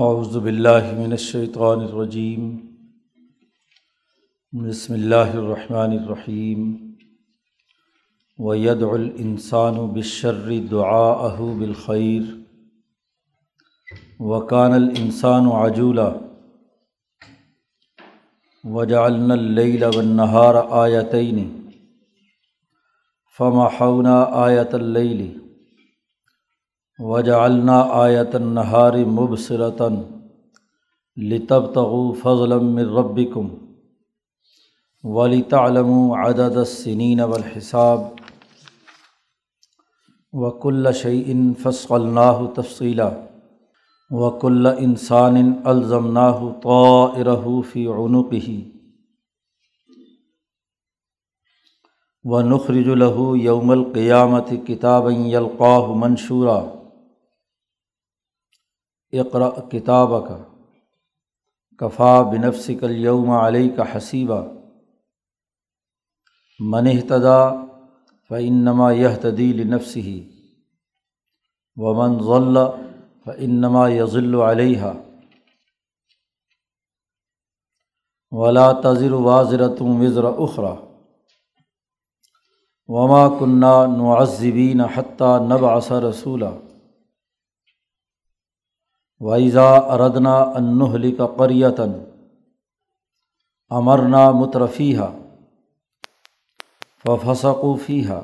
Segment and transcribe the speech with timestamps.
[0.00, 2.44] اعوذ باللہ من الشیطان الرجیم
[4.52, 6.62] بسم اللہ الرحمن الرحیم
[8.38, 12.22] وید الانسان بالشر دعاءه بالخیر
[14.20, 16.08] وکان الانسان عجولا.
[18.64, 21.44] وجعلنا اللیل والنہار آیتین
[23.38, 25.49] فمحونا آیت اللیل
[27.00, 29.94] وجعلنا آیت النہار مبصرتاً
[31.16, 33.48] لتبتغوا فضلا من ربکم
[35.04, 38.00] ولتعلموا عدد السنین والحساب
[40.32, 43.08] وکل شعی فصلناہ تفصیلا
[44.10, 48.50] وکل انسان الزمناہ طائرہ فی عنقہ
[52.24, 56.58] و نخرج الہ یوم القیامت کتاب یلقاہ منشورہ
[59.12, 60.38] اقرا کتاب کا
[61.80, 64.40] کفا بنفس کل یوم علیہ کا حسیبہ
[66.60, 67.38] منحتدا
[68.30, 70.18] فنما یہ تدیل نفس ہی
[71.76, 72.58] و من ضل
[73.26, 74.92] فنما یضل علیہ
[78.32, 80.74] ولا تذر واضرۃ وزر اخرا
[82.88, 86.46] وما کنہ نعذبین حتیٰ نب اثر رسولہ
[89.20, 91.92] وائزا اردنا انہلی کا قریتاً
[93.70, 95.08] امرنا مترفیہ
[97.04, 98.20] فسقوفیہ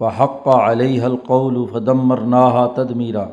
[0.00, 3.24] فحق علیہ القول فدمرناہا تدمیرا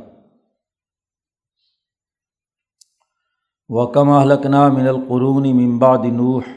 [3.70, 6.52] وکم حلقنا من القرون ممباد نوح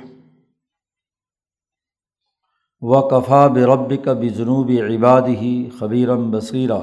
[2.82, 6.80] و کفا برب بجنوب عباد ہی خبیرم بصیرہ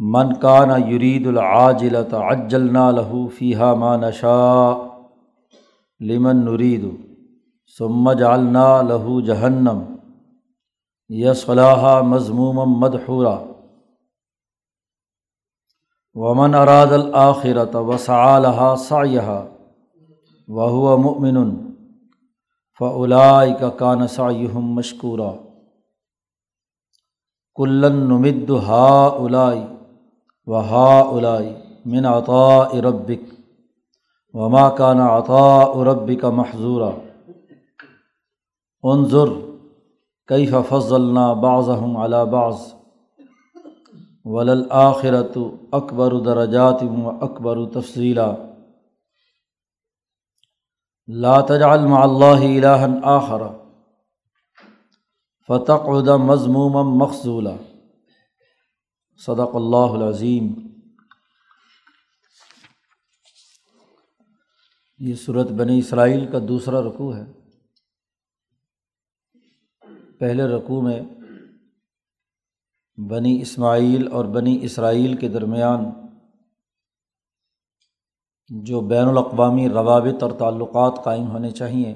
[0.00, 4.72] من کا نہ یرید العاجلت اجلنا لہو فیحہ ما نشا
[6.00, 6.84] لمن نرید
[7.78, 9.82] ثم جعلنا لہو جہنم
[11.10, 13.36] یصلاح مضموم مدحورا
[16.16, 19.40] ومن اراد الآخرت وسعالحا سعیہ
[20.48, 21.36] وهو مؤمن
[22.80, 25.30] فعلائی کا کان سعیم مشکورہ
[27.56, 29.60] کلن نمد ہا الائی
[30.46, 31.52] و ہا الائی
[31.86, 33.22] من عطاء ربک
[34.34, 36.90] وما کان عطاء ربک محضورہ
[38.84, 39.32] انظر
[40.28, 42.60] کیف فضلنا بعضهم على بعض
[44.24, 45.38] وللآخرت
[45.72, 48.28] اکبر درجات و اکبر تفصیلہ
[51.08, 53.42] لا تجعل مع اللہ الہً آخر
[55.48, 57.54] فتقعد مضموما مخضولا
[59.20, 60.54] صدق اللہ العظیم۔
[64.98, 67.32] یہ صورت بنی اسرائیل کا دوسرا رقوع ہے۔
[70.18, 71.00] پہلے رقوع میں
[73.10, 75.84] بنی اسماعیل اور بنی اسرائیل کے درمیان
[78.48, 81.94] جو بین الاقوامی روابط اور تعلقات قائم ہونے چاہئیں،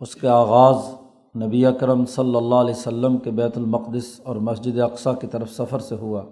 [0.00, 0.95] اس کے آغاز
[1.44, 5.78] نبی اکرم صلی اللہ علیہ وسلم کے بیت المقدس اور مسجد اقسیٰ کی طرف سفر
[5.78, 6.22] سے ہوا۔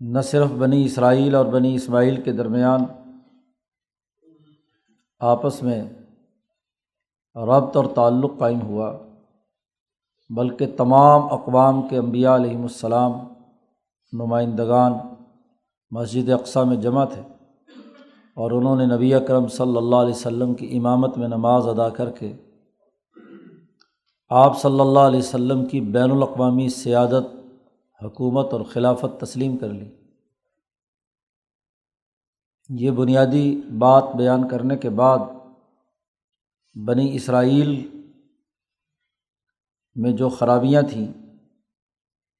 [0.00, 2.84] نہ صرف بنی اسرائیل اور بنی اسماعیل کے درمیان
[5.20, 5.84] آپس میں
[7.34, 8.98] ربط اور تعلق قائم ہوا،
[10.30, 13.12] بلکہ تمام اقوام کے انبیاء علیہم السلام
[14.12, 14.92] نمائندگان
[15.90, 17.22] مسجد اقسا میں جمع تھے۔
[18.36, 22.10] اور انہوں نے نبی اکرم صلی اللہ علیہ وسلم کی امامت میں نماز ادا کر
[22.10, 22.32] کے
[24.28, 27.34] آپ صلی اللہ علیہ وسلم کی بین الاقوامی سیادت،
[28.04, 29.88] حکومت اور خلافت تسلیم کر لی۔
[32.68, 35.18] یہ بنیادی بات بیان کرنے کے بعد
[36.74, 37.88] بنی اسرائیل
[39.94, 41.06] میں جو خرابیاں تھیں،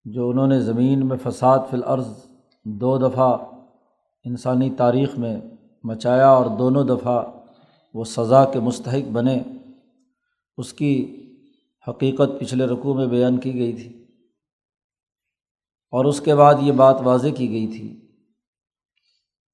[0.04, 2.08] جو انہوں نے زمین میں فساد فی الارض
[2.64, 3.36] دو دفعہ
[4.24, 5.40] انسانی تاریخ میں
[5.86, 7.24] مچایا اور دونوں دفعہ
[7.94, 9.42] وہ سزا کے مستحق بنے۔
[10.56, 11.22] اس کی
[11.88, 14.04] حقیقت پچھلے رقوع میں بیان کی گئی تھی۔
[15.90, 18.00] اور اس کے بعد یہ بات واضح کی گئی تھی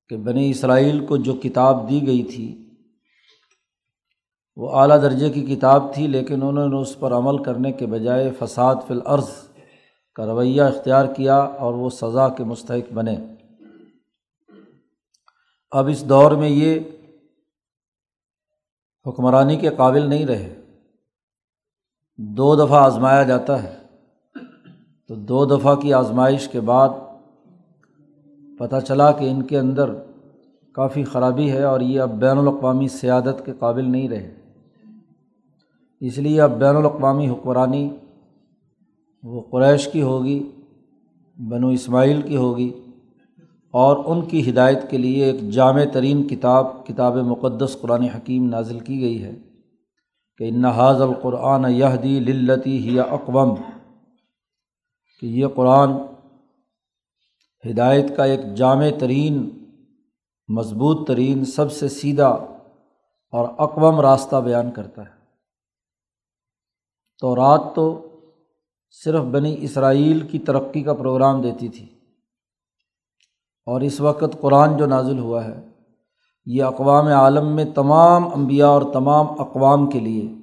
[0.09, 2.71] کہ بنی اسرائیل کو جو کتاب دی گئی تھی،
[4.57, 8.31] وہ اعلیٰ درجے کی کتاب تھی، لیکن انہوں نے اس پر عمل کرنے کے بجائے
[8.39, 9.29] فساد فی الارض
[10.15, 13.17] کا رویہ اختیار کیا اور وہ سزا کے مستحق بنے۔
[15.73, 16.81] اب اس دور میں یہ
[19.07, 20.55] حکمرانی کے قابل نہیں رہے۔
[22.19, 23.79] دو دفعہ آزمایا جاتا ہے۔
[25.09, 26.89] تو دو دفعہ کی آزمائش کے بعد
[28.59, 29.95] پتہ چلا کہ ان کے اندر
[30.73, 34.35] کافی خرابی ہے اور یہ اب بین الاقوامی سیادت کے قابل نہیں رہے۔
[36.01, 37.97] اس لیے اب بین الاقوامی حکمرانی
[39.23, 40.51] وہ قریش کی ہوگی،
[41.49, 42.82] بنو اسماعیل کی ہوگی۔
[43.73, 48.81] اور ان کی ہدایت کے لیے ایک جامع ترین کتاب کتاب مقدس قرآن حکیم نازل
[48.81, 49.33] کی گئی ہے
[50.39, 53.55] کہ انحاظ القرآن یہ دی للتی ہی اقوام
[55.21, 55.91] کہ یہ قرآن
[57.71, 59.67] ہدایت کا ایک جامع ترین،
[60.49, 62.29] مضبوط ترین، سب سے سیدھا
[63.33, 65.23] اور اقوام راستہ بیان کرتا ہے۔
[67.21, 68.09] تو رات تو
[69.05, 72.02] صرف بنی اسرائیل کی ترقی کا پروگرام دیتی تھی۔
[73.67, 75.69] اور اس وقت قرآن جو نازل ہوا ہے،
[76.47, 80.35] یہ اقوام عالم میں تمام انبیاء اور تمام اقوام کے لیے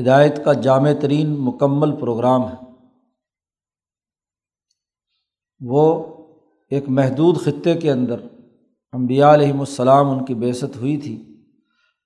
[0.00, 2.54] ہدایت کا جامع ترین مکمل پروگرام ہے۔
[5.60, 6.04] وہ
[6.70, 8.20] ایک محدود خطے کے اندر
[8.92, 11.44] امبیا علیہم السلام ان کی بیست ہوئی تھی۔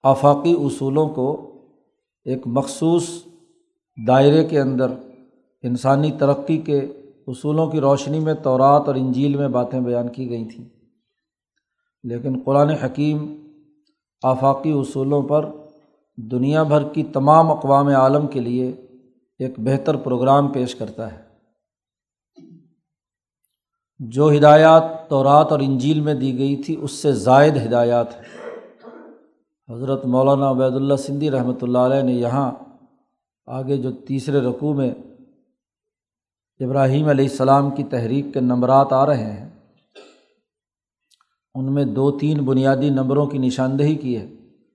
[0.03, 1.53] آفاقی اصولوں کو
[2.25, 3.09] ایک مخصوص
[4.07, 4.93] دائرے کے اندر
[5.63, 6.81] انسانی ترقی کے
[7.27, 10.65] اصولوں کی روشنی میں تورات اور انجیل میں باتیں بیان کی گئی تھیں۔
[12.03, 13.49] لیکن قرآن حکیم
[14.23, 15.51] آفاقی اصولوں پر
[16.17, 18.71] دنیا بھر کی تمام اقوام عالم کے لیے
[19.39, 21.23] ایک بہتر پروگرام پیش کرتا ہے۔
[23.99, 28.37] جو ہدایات تورات اور انجیل میں دی گئی تھی، اس سے زائد ہدایات ہیں۔
[29.73, 32.53] حضرت مولانا عبید اللہ سندھی رحمۃ اللہ علیہ نے یہاں
[33.47, 34.95] آگے جو تیسرے رقوع میں
[36.61, 39.49] ابراہیم علیہ السلام کی تحریک کے نمبرات آ رہے ہیں۔
[41.55, 44.27] ان میں دو تین بنیادی نمبروں کی نشاندہی کی ہے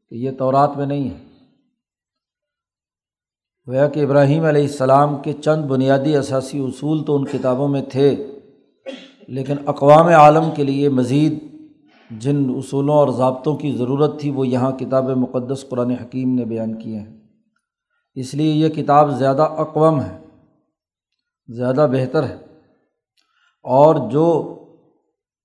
[0.10, 1.18] کہ یہ تورات میں نہیں ہے۔
[3.66, 8.26] وہ کہ ابراہیم علیہ السلام کے چند بنیادی اثاثی اصول تو ان کتابوں میں تھے،
[9.28, 11.44] لیکن اقوام عالم کے لیے مزید
[12.12, 16.80] جن اصولوں اور ضابطوں کی ضرورت تھی، وہ یہاں کتاب مقدس قرآن حکیم نے بیان
[16.80, 17.20] کیے ہیں۔
[18.16, 20.21] اس لیے یہ کتاب زیادہ اقوام ہے۔
[21.56, 22.36] زیادہ بہتر ہے۔
[23.64, 24.58] اور جو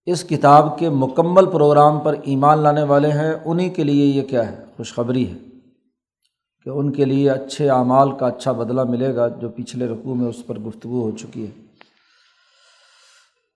[0.07, 4.53] اس کتاب کے مکمل پروگرام پر ایمان لانے والے ہیں انہیں کے لیے یہ کیا
[4.53, 5.35] ہے؟ خوشخبری ہے
[6.65, 10.29] کہ ان کے لیے اچھے اعمال کا اچھا بدلہ ملے گا جو پچھلے رقوع میں
[10.29, 11.51] اس پر گفتگو ہو چکی ہے۔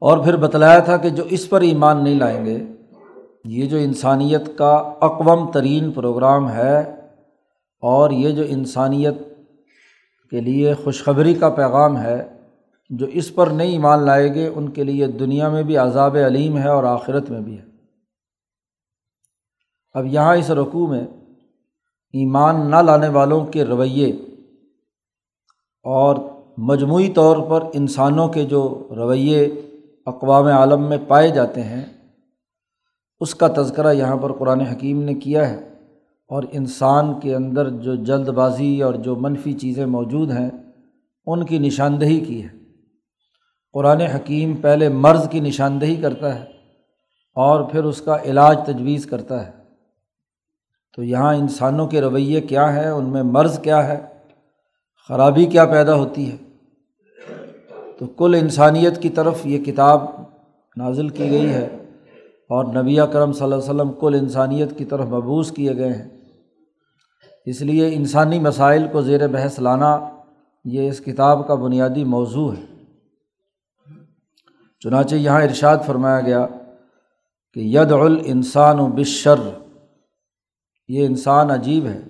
[0.01, 2.59] اور پھر بتلایا تھا کہ جو اس پر ایمان نہیں لائیں گے،
[3.45, 4.71] یہ جو انسانیت کا
[5.01, 6.79] اقوام ترین پروگرام ہے
[7.81, 9.15] اور یہ جو انسانیت
[10.31, 12.40] کے لیے خوشخبری کا پیغام ہے
[12.91, 16.59] جو اس پر نہیں ایمان لائے گے، ان کے لیے دنیا میں بھی عذاب علیم
[16.59, 17.65] ہے اور آخرت میں بھی ہے۔
[19.93, 21.05] اب یہاں اس رقوع میں
[22.13, 24.07] ایمان نہ لانے والوں کے رویے
[25.83, 26.17] اور
[26.59, 29.45] مجموعی طور پر انسانوں کے جو رویے
[30.07, 31.85] اقوام عالم میں پائے جاتے ہیں،
[33.21, 35.67] اس کا تذکرہ یہاں پر قرآن حکیم نے کیا ہے۔
[36.29, 40.51] اور انسان کے اندر جو جلد بازی اور جو منفی چیزیں موجود ہیں،
[41.27, 42.60] ان کی نشاندہی کی ہے۔
[43.73, 46.45] قرآن حکیم پہلے مرض کی نشاندہی کرتا ہے
[47.35, 49.51] اور پھر اس کا علاج تجویز کرتا ہے۔
[50.97, 54.07] تو یہاں انسانوں کے رویے کیا ہیں؟ ان میں مرض کیا ہے؟
[55.09, 56.37] خرابی کیا پیدا ہوتی ہے؟
[57.99, 60.05] تو کل انسانیت کی طرف یہ کتاب
[60.77, 61.69] نازل کی گئی ہے
[62.49, 66.09] اور نبی کرم صلی اللہ علیہ وسلم کل انسانیت کی طرف مبوس کیے گئے ہیں۔
[67.47, 70.09] اس لیے انسانی مسائل کو زیر بحث لانا
[70.65, 72.80] یہ اس کتاب کا بنیادی موضوع ہے۔
[74.81, 76.47] چنانچہ یہاں ارشاد فرمایا گیا
[77.53, 79.41] کہ ید الانسان و بشر
[80.89, 82.01] یہ انسان عجیب ہے،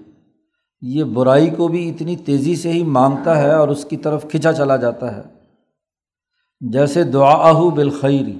[0.80, 4.52] یہ برائی کو بھی اتنی تیزی سے ہی مانگتا ہے اور اس کی طرف کھنچا
[4.52, 5.22] چلا جاتا ہے۔
[6.60, 8.38] جیسے دعا بالخیری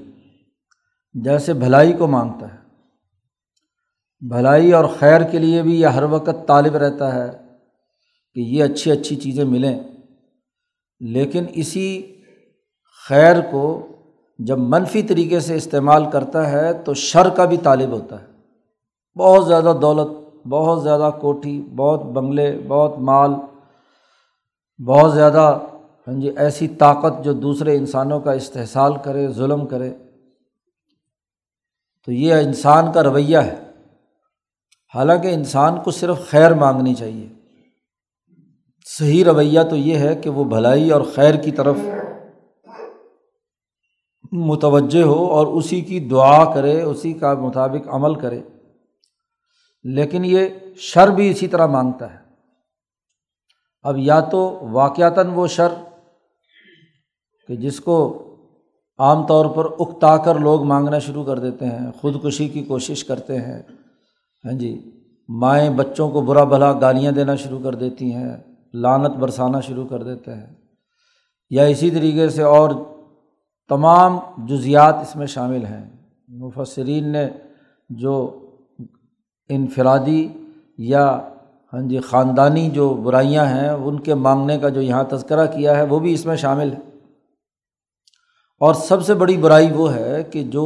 [1.15, 2.59] جیسے بھلائی کو مانگتا ہے۔
[4.29, 7.31] بھلائی اور خیر کے لیے بھی یہ ہر وقت طالب رہتا ہے
[8.35, 9.81] کہ یہ اچھی اچھی چیزیں ملیں،
[11.01, 12.17] لیکن اسی
[13.09, 13.87] خیر کو
[14.45, 18.27] جب منفی طریقے سے استعمال کرتا ہے تو شر کا بھی طالب ہوتا ہے۔
[19.19, 23.31] بہت زیادہ دولت، بہت زیادہ کوٹھی، بہت بنگلے، بہت مال،
[24.87, 25.59] بہت زیادہ
[26.09, 29.93] ہاں جی ایسی طاقت جو دوسرے انسانوں کا استحصال کرے، ظلم کرے۔
[32.07, 33.55] تو یہ انسان کا رویہ ہے۔
[34.95, 37.29] حالانکہ انسان کو صرف خیر مانگنی چاہیے۔
[38.99, 41.77] صحیح رویہ تو یہ ہے کہ وہ بھلائی اور خیر کی طرف
[44.33, 48.41] متوجہ ہو اور اسی کی دعا کرے، اسی کا مطابق عمل کرے۔
[49.83, 52.19] لیکن یہ شر بھی اسی طرح مانگتا ہے۔
[53.83, 55.69] اب یا تو واقعتاً وہ شر
[57.49, 58.27] کہ جس کو
[58.99, 63.41] عام طور پر اکتا کر لوگ مانگنا شروع کر دیتے ہیں، خودکشی کی کوشش کرتے
[63.41, 63.63] ہیں۔
[64.45, 64.91] ہاں جی
[65.29, 68.37] مائیں بچوں کو برا بھلا گالیاں دینا شروع کر دیتی ہیں
[68.75, 70.47] لانت برسانا شروع کر دیتے ہیں۔
[71.51, 72.71] یا اسی طریقے سے اور
[73.71, 75.85] تمام جزیات اس میں شامل ہیں۔
[76.29, 77.29] مفسرین نے
[77.91, 78.15] جو
[79.49, 80.29] انفرادی
[80.79, 81.07] یا
[81.73, 85.83] ہاں جی خاندانی جو برائیاں ہیں، ان کے مانگنے کا جو یہاں تذکرہ کیا ہے،
[85.83, 86.79] وہ بھی اس میں شامل ہے
[88.61, 90.65] اور سب سے بڑی برائی وہ ہے کہ جو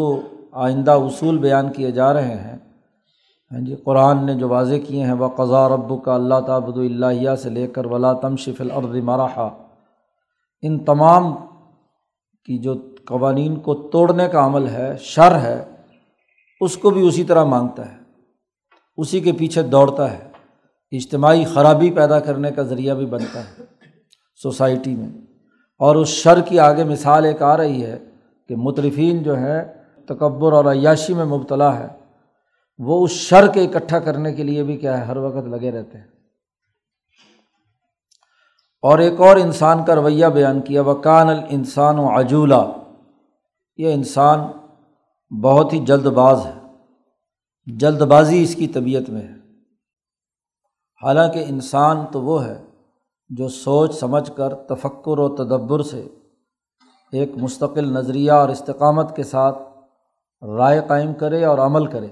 [0.52, 2.58] آئندہ اصول بیان کیے جا رہے ہیں
[3.50, 7.34] ہاں جی قرآن نے جو واضح کیے ہیں وہ قضا رب کا اللہ تعبد اللہ
[7.34, 9.48] سے لے کر ولا تم شف الرد مراحا
[10.62, 11.32] ان تمام
[12.44, 12.74] کی جو
[13.06, 15.64] قوانین کو توڑنے کا عمل ہے، شر ہے،
[16.60, 17.96] اس کو بھی اسی طرح مانگتا ہے۔
[18.96, 20.28] اسی کے پیچھے دوڑتا ہے۔
[20.92, 23.64] اجتماعی خرابی پیدا کرنے کا ذریعہ بھی بنتا ہے
[24.42, 25.08] سوسائٹی میں۔
[25.78, 27.98] اور اس شر کی آگے مثال ایک آ رہی ہے
[28.48, 29.74] کہ مطرفین جو ہے
[30.06, 31.86] تکبر اور عیاشی میں مبتلا ہے۔
[32.78, 35.98] وہ اس شر کے اکٹھا کرنے کے لیے بھی کیا ہے، ہر وقت لگے رہتے
[35.98, 36.06] ہیں۔
[38.82, 42.83] اور ایک اور انسان کا رویہ بیان کیا وہ کان ال انسان و عجولہ
[43.76, 44.38] یہ انسان
[45.42, 46.60] بہت ہی جلد باز ہے۔
[47.76, 49.34] جلد بازی اس کی طبیعت میں ہے۔
[51.02, 52.64] حالانکہ انسان تو وہ ہے
[53.28, 56.08] جو سوچ سمجھ کر تفکر و تدبر سے
[57.12, 59.58] ایک مستقل نظریہ اور استقامت کے ساتھ
[60.56, 62.08] رائے قائم کرے اور عمل کرے۔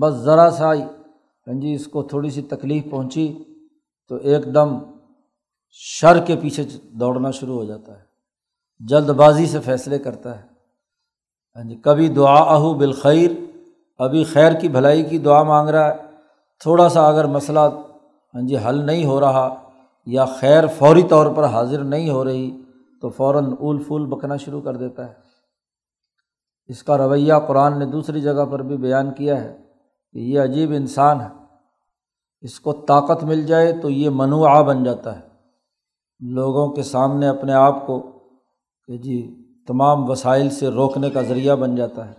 [0.00, 3.44] بس ذرا سا ہاں جی اس کو تھوڑی سی تکلیف پہنچی
[4.08, 4.78] تو ایک دم
[5.70, 8.09] شر کے پیچھے دوڑنا شروع ہو جاتا ہے۔
[8.88, 10.46] جلد بازی سے فیصلے کرتا ہے۔
[11.56, 13.30] ہاں جی کبھی دعا اہو بالخیر،
[13.98, 15.94] ابھی خیر کی بھلائی کی دعا مانگ رہا ہے۔
[16.60, 17.60] تھوڑا سا اگر مسئلہ
[18.34, 19.54] ہاں جی حل نہیں ہو رہا
[20.06, 22.62] یا خیر فوری طور پر حاضر نہیں ہو رہی،
[23.00, 25.14] تو فوراً اول پھول بکنا شروع کر دیتا ہے۔
[26.66, 29.56] اس کا رویہ قرآن نے دوسری جگہ پر بھی بیان کیا ہے
[30.12, 31.28] کہ یہ عجیب انسان ہے۔
[32.40, 35.30] اس کو طاقت مل جائے تو یہ منوع بن جاتا ہے۔
[36.20, 38.09] لوگوں کے سامنے اپنے آپ کو
[38.90, 42.12] کہ جی تمام وسائل سے روکنے کا ذریعہ بن جاتا ہے۔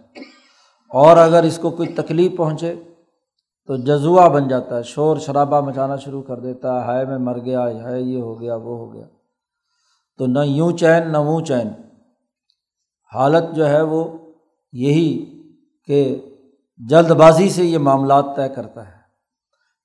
[0.89, 2.75] اور اگر اس کو کوئی تکلیف پہنچے
[3.67, 7.39] تو جزوا بن جاتا ہے، شور شرابہ مچانا شروع کر دیتا ہے، ہائے میں مر
[7.39, 9.05] گیا ہے یہ ہو گیا، وہ ہو گیا۔
[10.17, 11.67] تو نہ یوں چین، نہ وہ چین۔
[13.13, 14.17] حالت جو ہے وہ
[14.71, 15.41] یہی
[15.85, 16.21] کہ
[16.77, 18.97] جلد بازی سے یہ معاملات طے کرتا ہے۔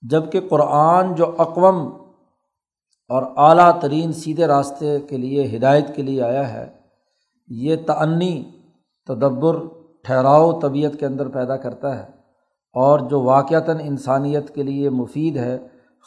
[0.02, 1.76] جبکہ قرآن جو اقوام
[3.08, 6.75] اور اعلیٰ ترین سیدھے راستے کے لیے، ہدایت کے لیے آیا ہے
[7.48, 8.44] یہ تعنی
[9.06, 9.56] تدبر،
[10.02, 12.04] ٹھہراؤ طبیعت کے اندر پیدا کرتا ہے
[12.74, 15.58] اور جو واقعتاً انسانیت کے لیے مفید ہے،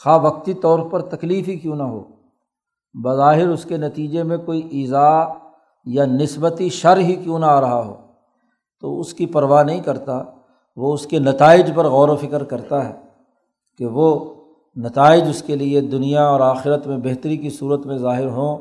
[0.03, 2.03] خواہ وقتی طور پر تکلیف ہی کیوں نہ ہو۔
[3.03, 5.33] بظاہر اس کے نتیجے میں کوئی ایزا
[5.85, 7.95] یا نسبتی شر ہی کیوں نہ آ رہا ہو۔
[8.81, 10.23] تو اس کی پرواہ نہیں کرتا،
[10.75, 12.93] وہ اس کے نتائج پر غور و فکر کرتا ہے
[13.77, 14.33] کہ وہ
[14.75, 18.57] نتائج اس کے لیے دنیا اور آخرت میں بہتری کی صورت میں ظاہر ہوں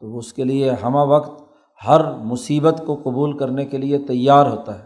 [0.00, 1.49] تو وہ اس کے لیے ہمہ وقت
[1.86, 4.84] ہر مصیبت کو قبول کرنے کے لیے تیار ہوتا ہے۔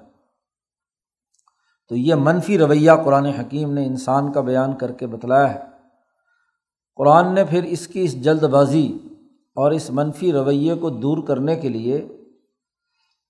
[1.89, 5.61] تو یہ منفی رویہ قرآن حکیم نے انسان کا بیان کر کے بتلایا ہے۔
[6.97, 8.99] قرآن نے پھر اس کی اس جلد بازی
[9.55, 12.09] اور اس منفی رویے کو دور کرنے کے لیے،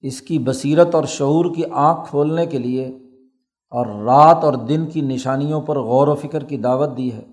[0.01, 2.89] اس کی بصیرت اور شعور کی آنکھ کھولنے کے لیے
[3.71, 7.27] اور رات اور دن کی نشانیوں پر غور و فکر کی دعوت دی ہے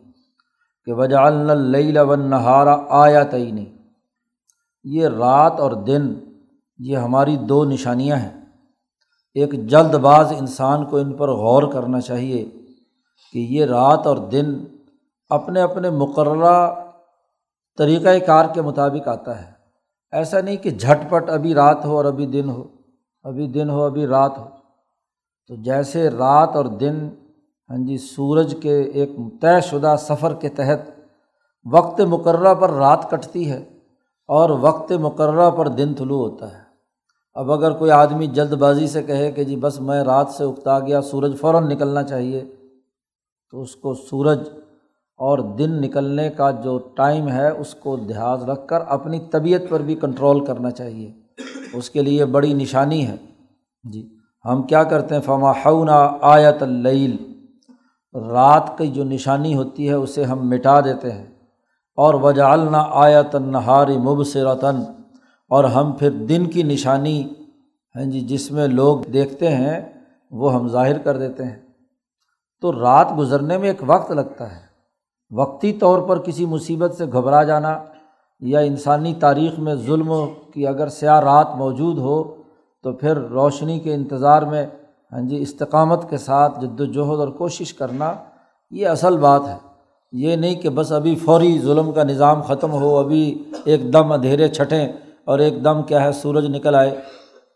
[0.86, 3.66] کہ وجہ اللہ نہارا آیا تعینی
[4.84, 6.14] یہ رات اور دن
[6.78, 8.46] یہ ہماری دو نشانیاں ہیں۔
[9.34, 12.46] ایک جلد باز انسان کو ان پر غور کرنا چاہیے
[13.34, 14.56] کہ یہ رات اور دن
[15.30, 16.74] اپنے اپنے مقررہ
[17.78, 19.52] طریقۂ کار کے مطابق آتا ہے۔
[20.12, 22.64] ایسا نہیں کہ جھٹ پٹ ابھی رات ہو اور ابھی دن ہو،
[23.24, 24.46] ابھی دن ہو، ابھی رات ہو۔
[25.48, 27.10] تو جیسے رات اور دن
[27.70, 29.10] ہاں جی سورج کے ایک
[29.42, 31.00] طے شدہ سفر کے تحت
[31.72, 33.66] وقت مقررہ پر رات کٹتی ہے
[34.32, 36.64] اور وقت مقررہ پر دن طلوع ہوتا ہے۔
[37.34, 40.80] اب اگر کوئی آدمی جلد بازی سے کہے کہ جی بس میں رات سے اکتا
[40.80, 42.46] گیا، سورج فوراً نکلنا چاہیے،
[43.52, 44.50] تو اس کو سورج
[45.18, 49.80] اور دن نکلنے کا جو ٹائم ہے، اس کو دھیان رکھ کر اپنی طبیعت پر
[49.80, 51.14] بھی کنٹرول کرنا چاہیے۔
[51.74, 53.16] اس کے لیے بڑی نشانی ہے۔
[53.84, 57.18] جی ہم کیا کرتے ہیں؟ فما ہُنا آیت اللیل
[58.16, 61.31] رات کی جو نشانی ہوتی ہے، اسے ہم مٹا دیتے ہیں۔
[61.96, 64.76] اور وجالنا آیت نہاری مبصرتاً،
[65.50, 67.24] اور ہم پھر دن کی نشانی
[67.96, 69.82] ہیں جی جس میں لوگ دیکھتے ہیں،
[70.32, 71.60] وہ ہم ظاہر کر دیتے ہیں۔
[72.62, 74.72] تو رات گزرنے میں ایک وقت لگتا ہے۔
[75.32, 77.84] وقتی طور پر کسی مصیبت سے گھبرا جانا
[78.40, 80.14] یا انسانی تاریخ میں ظلم
[80.54, 82.24] کی اگر سیاہ رات موجود ہو،
[82.84, 84.66] تو پھر روشنی کے انتظار میں
[85.12, 88.14] ہاں جی استقامت کے ساتھ جد وجہد اور کوشش کرنا،
[88.72, 89.71] یہ اصل بات ہے۔
[90.12, 94.48] یہ نہیں کہ بس ابھی فوری ظلم کا نظام ختم ہو، ابھی ایک دم اندھیرے
[94.48, 94.88] چھٹیں
[95.26, 97.02] اور ایک دم کیا ہے، سورج نکل آئے۔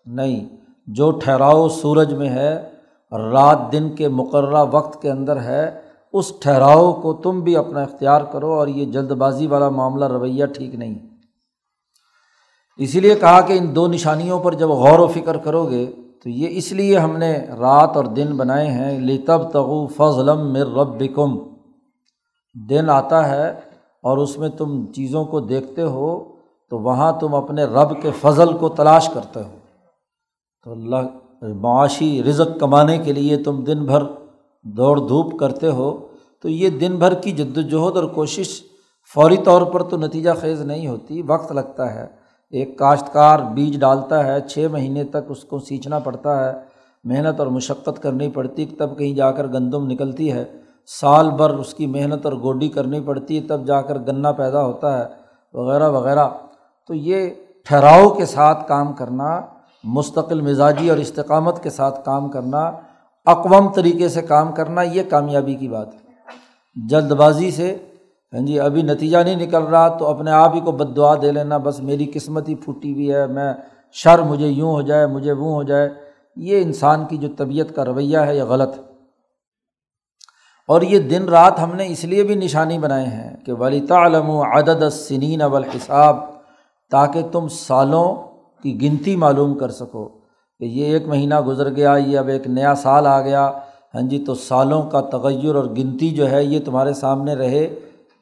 [0.06, 0.46] نہیں،
[0.88, 2.70] جو ٹھہراؤ سورج میں ہے،
[3.12, 5.80] رات دن کے مقررہ وقت کے اندر ہے،
[6.14, 10.46] اس ٹھہراؤ کو تم بھی اپنا اختیار کرو اور یہ جلد بازی والا معاملہ رویہ
[10.46, 11.00] ٹھیک نہیں۔
[12.78, 15.86] اسی لیے کہا کہ ان دو نشانیوں پر جب غور و فکر کرو گے،
[16.24, 20.78] تو یہ اس لیے ہم نے رات اور دن بنائے ہیں۔ لتب تغو فضلم مر
[20.78, 21.55] رب کم
[22.70, 23.60] دن آتا ہے
[24.04, 26.24] اور اس میں تم چیزوں کو دیکھتے ہو،
[26.70, 29.56] تو وہاں تم اپنے رب کے فضل کو تلاش کرتے ہو۔
[30.64, 30.96] تو اللہ،
[31.42, 34.04] معاشی رزق کمانے کے لیے تم دن بھر
[34.64, 36.08] دوڑ دھوپ کرتے ہو۔
[36.42, 38.62] تو یہ دن بھر کی جد وجہد اور کوشش
[39.14, 42.08] فوری طور پر تو نتیجہ خیز نہیں ہوتی، وقت لگتا ہے۔
[42.52, 46.60] ایک کاشتکار بیج ڈالتا ہے، چھ مہینے تک اس کو سینچنا پڑتا ہے۔
[47.04, 50.46] محنت اور مشقت کرنی پڑتی، تب کہیں جا کر گندم نکلتی ہے۔
[50.86, 54.66] سال بھر اس کی محنت اور گوڈی کرنی پڑتی ہے، تب جا کر گنا پیدا
[54.66, 55.06] ہوتا ہے،
[55.54, 56.28] وغیرہ وغیرہ۔
[56.88, 57.30] تو یہ
[57.66, 59.42] ٹھہراؤ کے ساتھ کام کرنا،
[59.84, 62.72] مستقل مزاجی اور استقامت کے ساتھ کام کرنا،
[63.26, 66.00] اقوام طریقے سے کام کرنا، یہ کامیابی کی بات ہے۔
[66.88, 67.78] جلد بازی سے
[68.34, 71.32] ہاں جی ابھی نتیجہ نہیں نکل رہا، تو اپنے آپ ہی کو بد دعا دے
[71.32, 73.54] لینا، بس میری قسمت ہی پھوٹی ہوئی ہے، میں
[73.92, 75.90] شر مجھے یوں ہو جائے، مجھے وہ ہو جائے۔
[76.36, 78.95] یہ انسان کی جو طبیعت کا رویہ ہے، یہ غلط ہے۔
[80.68, 84.30] اور یہ دن رات ہم نے اس لیے بھی نشانی بنائے ہیں کہ ولی تعلم
[84.30, 86.18] و عدد سنین اول حساب
[86.92, 88.16] تاکہ تم سالوں
[88.64, 90.08] کی گنتی معلوم کر سکو
[90.60, 93.52] کہ یہ ایک مہینہ گزر گیا، یہ اب ایک نیا سال آ گیا۔
[93.96, 97.80] ہاں جی تو سالوں کا تغیر اور گنتی جو ہے، یہ تمہارے سامنے رہے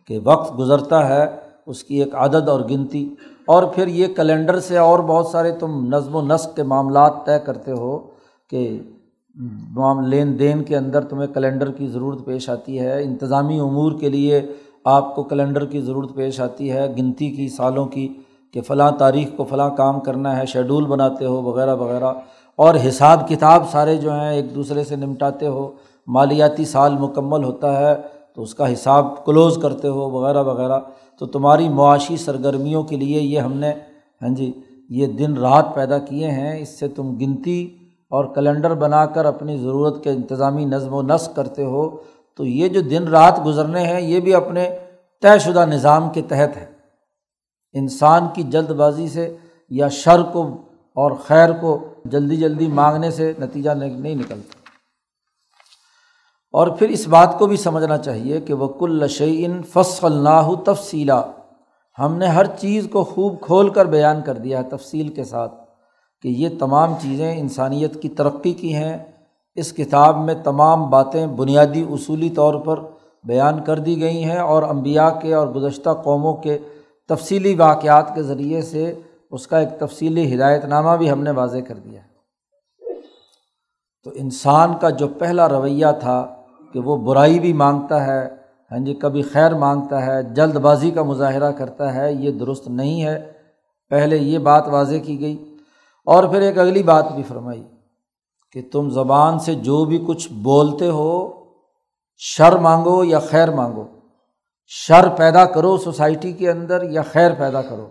[0.08, 1.26] کہ وقت گزرتا ہے
[1.66, 5.96] اس کی ایک عدد اور گنتی۔ اور پھر یہ کیلنڈر سے اور بہت سارے تم
[5.96, 8.00] نظم و نسق کے معاملات طے کرتے ہو
[8.50, 8.80] کہ
[10.08, 14.42] لین دین کے اندر تمہیں کیلنڈر کی ضرورت پیش آتی ہے، انتظامی امور کے لیے
[14.86, 18.14] آپ کو کیلنڈر کی ضرورت پیش آتی ہے، گنتی کی، سالوں کی،
[18.52, 22.14] کہ فلاں تاریخ کو فلاں کام کرنا ہے، شیڈول بناتے ہو، وغیرہ وغیرہ۔
[22.56, 25.72] اور حساب کتاب سارے جو ہیں ایک دوسرے سے نمٹاتے ہو،
[26.08, 27.96] مالیاتی سال مکمل ہوتا ہے
[28.36, 30.80] تو اس کا حساب کلوز کرتے ہو، وغیرہ وغیرہ۔
[31.20, 33.72] تو تمہاری معاشی سرگرمیوں کے لیے یہ ہم نے
[34.22, 34.54] ہاں جی
[34.90, 37.70] یہ دن رات پیدا کیے ہیں، اس سے تم گنتی
[38.14, 41.98] اور کیلنڈر بنا کر اپنی ضرورت کے انتظامی نظم و نسق کرتے ہو،
[42.36, 44.78] تو یہ جو دن رات گزرنے ہیں، یہ بھی اپنے
[45.22, 46.66] طے شدہ نظام کے تحت ہے۔
[47.74, 49.38] انسان کی جلد بازی سے
[49.70, 50.58] یا شر کو
[50.96, 54.58] اور خیر کو جلدی جلدی مانگنے سے نتیجہ نہیں نکلتا۔
[56.52, 61.22] اور پھر اس بات کو بھی سمجھنا چاہیے کہ وہ کل شعین فص اللہ تفصیلا
[62.00, 65.63] ہم نے ہر چیز کو خوب کھول کر بیان کر دیا ہے تفصیل کے ساتھ۔
[66.24, 68.98] کہ یہ تمام چیزیں انسانیت کی ترقی کی ہیں،
[69.56, 72.80] اس کتاب میں تمام باتیں بنیادی اصولی طور پر
[73.24, 76.58] بیان کر دی گئی ہیں اور امبیا کے اور گزشتہ قوموں کے
[77.10, 79.00] تفصیلی واقعات کے ذریعے سے
[79.32, 82.02] اس کا ایک تفصیلی ہدایت نامہ بھی ہم نے واضح کر دیا
[84.04, 86.36] تو انسان کا جو پہلا رویہ تھا
[86.74, 91.04] کہ وہ برائی بھی مانگتا ہے ہاں جی کبھی خیر مانگتا ہے، جلد بازی کا
[91.04, 93.32] مظاہرہ کرتا ہے، یہ درست نہیں ہے۔
[93.90, 95.53] پہلے یہ بات واضح کی گئی۔
[96.06, 97.64] اور پھر ایک اگلی بات بھی فرمائی
[98.52, 101.32] کہ تم زبان سے جو بھی کچھ بولتے ہو،
[102.18, 103.88] شر مانگو یا خیر مانگو،
[104.68, 107.90] شر پیدا کرو سوسائٹی کے اندر یا خیر پیدا کرو۔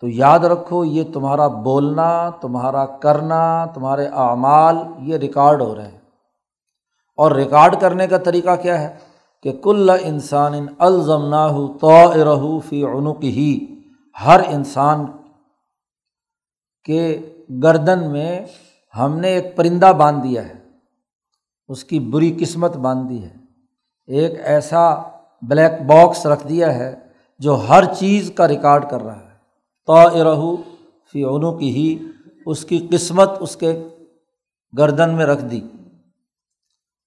[0.00, 5.98] تو یاد رکھو، یہ تمہارا بولنا، تمہارا کرنا، تمہارے اعمال، یہ ریکارڈ ہو رہے ہیں۔
[7.16, 8.98] اور ریکارڈ کرنے کا طریقہ کیا ہے؟
[9.42, 13.66] کہ کل انسان الزم نہ ہو تو رہو فی عنق ہی
[14.24, 15.06] ہر انسان
[16.84, 17.18] کے
[17.62, 18.44] گردن میں
[18.94, 20.54] ہم نے ایک پرندہ باندھ دیا ہے،
[21.68, 23.34] اس کی بری قسمت باندھ دی ہے۔
[24.06, 24.94] ایک ایسا
[25.42, 26.94] بلیک باکس رکھ دیا ہے
[27.38, 29.34] جو ہر چیز کا ریکارڈ کر رہا ہے۔
[29.86, 30.56] تو رہو
[31.12, 31.98] فی اونو کی ہی،
[32.46, 33.88] اس کی قسمت اس کے
[34.78, 35.60] گردن میں رکھ دی۔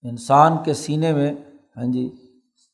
[0.03, 1.31] انسان کے سینے میں
[1.77, 2.09] ہاں جی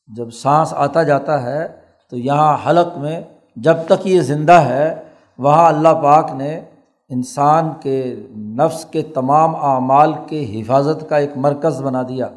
[0.08, 1.66] جب سانس آتا جاتا ہے
[2.10, 3.20] تو یہاں حلق میں
[3.56, 5.02] جب تک یہ زندہ ہے،
[5.38, 6.60] وہاں اللہ پاک نے
[7.08, 12.28] انسان کے نفس کے تمام اعمال کے حفاظت کا ایک مرکز بنا دیا۔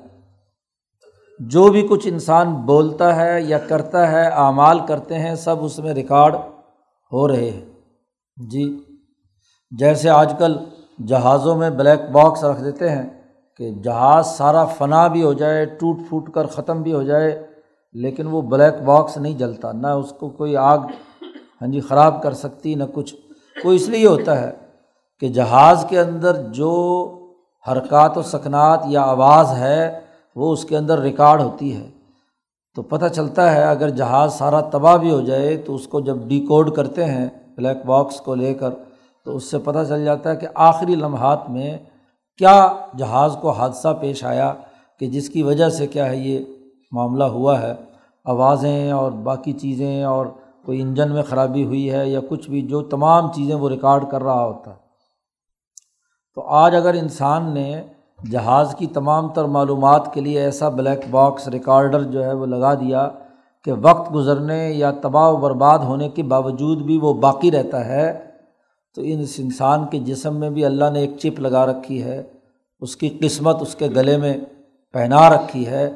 [1.39, 5.93] جو بھی کچھ انسان بولتا ہے یا کرتا ہے، اعمال کرتے ہیں، سب اس میں
[5.93, 6.35] ریکارڈ
[7.11, 7.65] ہو رہے ہیں۔
[8.49, 8.83] جی
[9.71, 10.57] جیسے آج کل
[11.07, 13.09] جہازوں میں بلیک باکس رکھ دیتے ہیں
[13.57, 17.47] کہ جہاز سارا فنا بھی ہو جائے، ٹوٹ پھوٹ کر ختم بھی ہو جائے،
[17.93, 20.77] لیکن وہ بلیک باکس نہیں جلتا، نہ اس کو کوئی آگ
[21.61, 23.15] ہاں جی خراب کر سکتی، نہ کچھ۔
[23.63, 24.51] وہ اس لیے ہوتا ہے
[25.19, 26.73] کہ جہاز کے اندر جو
[27.71, 29.99] حرکات و سکنات یا آواز ہے،
[30.35, 31.89] وہ اس کے اندر ریکارڈ ہوتی ہے۔
[32.75, 36.17] تو پتہ چلتا ہے، اگر جہاز سارا تباہ بھی ہو جائے، تو اس کو جب
[36.27, 38.69] ڈی کوڈ کرتے ہیں بلیک باکس کو لے کر،
[39.25, 41.77] تو اس سے پتہ چل جاتا ہے کہ آخری لمحات میں
[42.37, 44.53] کیا جہاز کو حادثہ پیش آیا،
[44.99, 46.45] کہ جس کی وجہ سے کیا ہے یہ
[46.91, 47.73] معاملہ ہوا ہے۔
[48.25, 50.25] آوازیں اور باقی چیزیں اور
[50.67, 54.23] کوئی انجن میں خرابی ہوئی ہے یا کچھ بھی، جو تمام چیزیں وہ ریکارڈ کر
[54.23, 54.85] رہا ہوتا۔ ہے
[56.37, 57.83] تو آج اگر انسان نے
[58.31, 62.73] جہاز کی تمام تر معلومات کے لیے ایسا بلیک باکس ریکارڈر جو ہے وہ لگا
[62.73, 63.07] دیا
[63.65, 68.07] کہ وقت گزرنے یا تباہ و برباد ہونے کے باوجود بھی وہ باقی رہتا ہے،
[68.97, 72.21] تو اس انسان کے جسم میں بھی اللہ نے ایک چپ لگا رکھی ہے،
[72.81, 74.37] اس کی قسمت اس کے گلے میں
[74.93, 75.89] پہنا رکھی ہے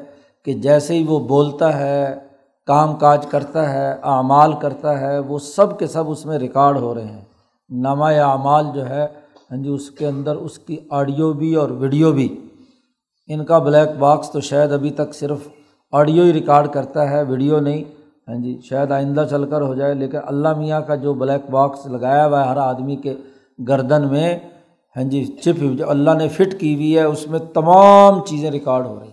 [0.46, 2.31] کہ جیسے ہی وہ بولتا ہے
[2.66, 6.94] کام کاج کرتا ہے، اعمال کرتا ہے، وہ سب کے سب اس میں ریکارڈ ہو
[6.94, 7.20] رہے ہیں۔
[7.70, 9.06] نامہ اعمال جو ہے
[9.50, 12.28] ہاں جی اس کے اندر اس کی آڈیو بھی اور ویڈیو بھی۔
[13.28, 15.48] ان کا بلیک باکس تو شاید ابھی تک صرف
[15.92, 17.82] آڈیو ہی ریکارڈ کرتا ہے، ویڈیو نہیں۔
[18.28, 21.86] ہاں جی شاید آئندہ چل کر ہو جائے، لیکن اللہ میاں کا جو بلیک باکس
[21.86, 23.14] لگایا ہوا ہے ہر آدمی کے
[23.68, 24.38] گردن میں
[24.96, 28.86] ہاں جی چپ جو اللہ نے فٹ کی ہوئی ہے، اس میں تمام چیزیں ریکارڈ
[28.86, 29.11] ہو رہی ہیں۔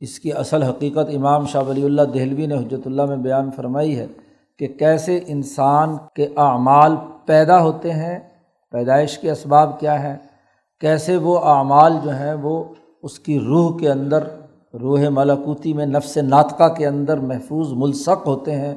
[0.00, 3.98] اس کی اصل حقیقت امام شاہ ولی اللہ دہلوی نے حجرت اللہ میں بیان فرمائی
[3.98, 4.06] ہے
[4.58, 8.18] کہ کیسے انسان کے اعمال پیدا ہوتے ہیں،
[8.72, 10.16] پیدائش کے اسباب کیا ہے
[10.80, 12.64] کیسے وہ اعمال جو ہیں وہ
[13.02, 14.24] اس کی روح کے اندر،
[14.74, 18.74] روح ملاکوتی میں نفس ناطقہ کے اندر محفوظ ملسک ہوتے ہیں،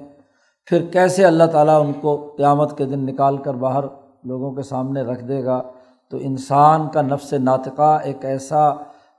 [0.68, 3.84] پھر کیسے اللہ تعالیٰ ان کو قیامت کے دن نکال کر باہر
[4.24, 5.62] لوگوں کے سامنے رکھ دے گا۔
[6.12, 8.70] تو انسان کا نفس ناطقہ ایک ایسا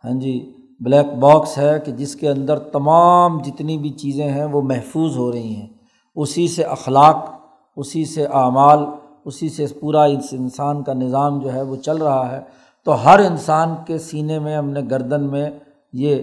[0.04, 0.32] ہاں جی
[0.80, 5.32] بلیک باکس ہے کہ جس کے اندر تمام جتنی بھی چیزیں ہیں وہ محفوظ ہو
[5.32, 5.68] رہی ہیں۔
[6.16, 7.30] اسی سے اخلاق،
[7.76, 8.78] اسی سے اعمال،
[9.24, 12.40] اسی سے پورا اس انسان کا نظام جو ہے وہ چل رہا ہے۔
[12.84, 15.50] تو ہر انسان کے سینے میں، ہم نے گردن میں
[15.92, 16.22] یہ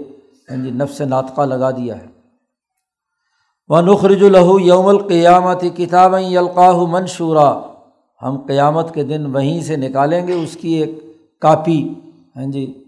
[0.50, 2.06] ہاں جی نفس ناطقہ لگا دیا ہے۔
[3.70, 7.62] وہ نخرج الہو یوم القیامت کتاب یلقاہ منشورہ
[8.22, 11.04] ہم قیامت کے دن وہیں سے نکالیں گے، اس کی ایک
[11.42, 11.94] کاپی۔
[12.36, 12.84] ہاں جی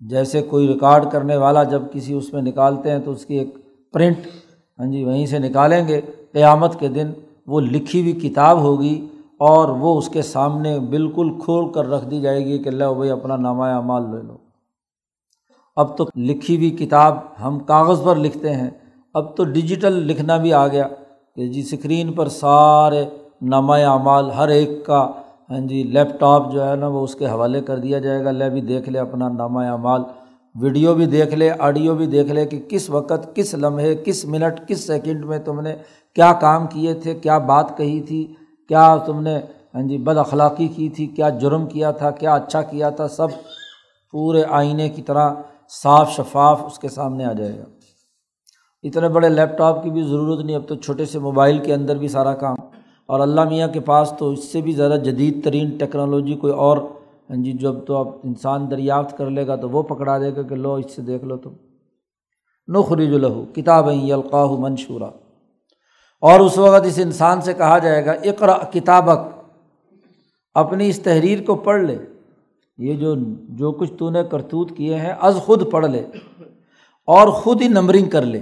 [0.00, 3.54] جیسے کوئی ریکارڈ کرنے والا جب کسی اس میں نکالتے ہیں تو اس کی ایک
[3.92, 4.16] پرنٹ
[4.78, 6.00] ہاں جی وہیں سے نکالیں گے۔
[6.32, 7.10] قیامت کے دن
[7.46, 9.06] وہ لکھی ہوئی کتاب ہوگی
[9.38, 13.10] اور وہ اس کے سامنے بالکل کھول کر رکھ دی جائے گی کہ اللہ بھائی،
[13.10, 14.36] اپنا نامہ مال لے لو۔
[15.76, 18.70] اب تو لکھی ہوئی کتاب ہم کاغذ پر لکھتے ہیں۔
[19.14, 20.88] اب تو ڈیجیٹل لکھنا بھی آ گیا
[21.36, 23.04] کہ جی اسکرین پر سارے
[23.42, 25.10] نامہ اعمال ہر ایک کا
[25.50, 28.30] ہاں جی لیپ ٹاپ جو ہے نا وہ اس کے حوالے کر دیا جائے گا۔
[28.30, 30.02] لے بھی دیکھ لے اپنا نامہ اعمال۔
[30.60, 34.68] ویڈیو بھی دیکھ لے، آڈیو بھی دیکھ لے کہ کس وقت، کس لمحے، کس منٹ،
[34.68, 35.74] کس سیکنڈ میں تم نے
[36.14, 38.34] کیا کام کیے تھے، کیا بات کہی تھی،
[38.68, 39.38] کیا تم نے
[39.74, 43.28] ہاں جی بد اخلاقی کی تھی، کیا جرم کیا تھا، کیا اچھا کیا تھا، سب
[44.10, 45.34] پورے آئینے کی طرح
[45.82, 47.64] صاف شفاف اس کے سامنے آ جائے گا۔
[48.82, 51.96] اتنے بڑے لیپ ٹاپ کی بھی ضرورت نہیں، اب تو چھوٹے سے موبائل کے اندر
[51.96, 52.69] بھی سارا کام۔
[53.10, 56.78] اور اللہ میاں کے پاس تو اس سے بھی زیادہ جدید ترین ٹیکنالوجی کوئی اور
[57.30, 60.42] ہاں جی جب تو اب انسان دریافت کر لے گا تو وہ پکڑا دے گا
[60.42, 61.50] کہ لو اس سے دیکھ لو تم۔
[62.68, 65.10] نخرج الہو کتاب یلقاہ منشورہ
[66.20, 69.42] اور اس وقت اس انسان سے کہا جائے گا اقرا کتابک،
[70.54, 71.98] اپنی اس تحریر کو پڑھ لے۔
[72.78, 73.14] یہ جو
[73.48, 76.02] جو کچھ تو نے کرتوت کیے ہیں، از خود پڑھ لے۔
[77.06, 78.40] اور خود ہی نمبرنگ کر لے۔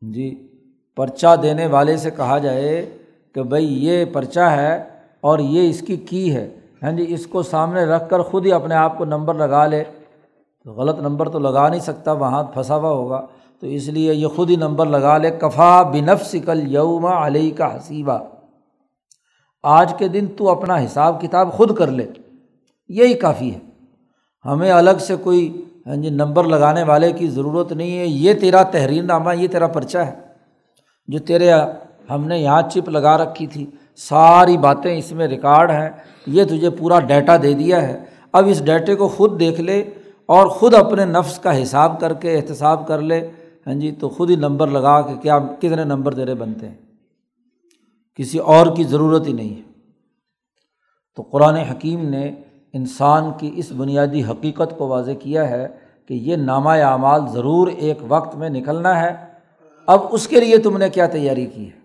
[0.00, 0.48] جی
[0.96, 2.96] پرچہ دینے والے سے کہا جائے
[3.34, 4.84] کہ بھائی یہ پرچہ ہے
[5.20, 6.50] اور یہ اس کی کی ہے۔
[6.82, 9.84] ہاں جی اس کو سامنے رکھ کر خود ہی اپنے آپ کو نمبر لگا لے۔
[10.64, 13.26] تو غلط نمبر تو لگا نہیں سکتا، وہاں پھنسا ہوا ہوگا۔
[13.60, 17.76] تو اس لیے یہ خود ہی نمبر لگا لے۔ کفا بنف کل یوما علیہ کا
[17.76, 18.18] حسیبہ
[19.62, 22.06] آج کے دن تو اپنا حساب کتاب خود کر لے۔
[22.88, 23.58] یہی کافی ہے۔
[24.44, 28.62] ہمیں الگ سے کوئی ہاں جی نمبر لگانے والے کی ضرورت نہیں ہے۔ یہ تیرا
[28.62, 30.14] تحریر نامہ، یہ تیرا پرچہ ہے۔
[31.06, 31.50] جو تیرے
[32.10, 35.90] ہم نے یہاں چپ لگا رکھی تھی۔ ساری باتیں اس میں ریکارڈ ہیں۔
[36.26, 39.84] یہ تجھے پورا ڈیٹا دے دیا ہے۔ اب اس ڈیٹے کو خود دیکھ لے
[40.26, 43.30] اور خود اپنے نفس کا حساب کر کے احتساب کر لے۔
[43.66, 46.74] ہاں جی تو خود ہی نمبر لگا کے کیا، کتنے نمبر تیرے بنتے ہیں؟
[48.16, 49.62] کسی اور کی ضرورت ہی نہیں ہے۔
[51.16, 52.34] تو قرآن حکیم نے
[52.72, 55.68] انسان کی اس بنیادی حقیقت کو واضح کیا ہے
[56.06, 59.14] کہ یہ نامہ اعمال ضرور ایک وقت میں نکلنا ہے۔
[59.86, 61.79] اب اس کے لیے تم نے کیا تیاری کی ہے؟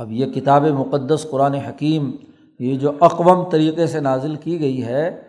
[0.00, 2.10] اب یہ کتاب مقدس قرآن حکیم
[2.58, 5.20] یہ جو اقوام طریقے سے نازل کی گئی ہے،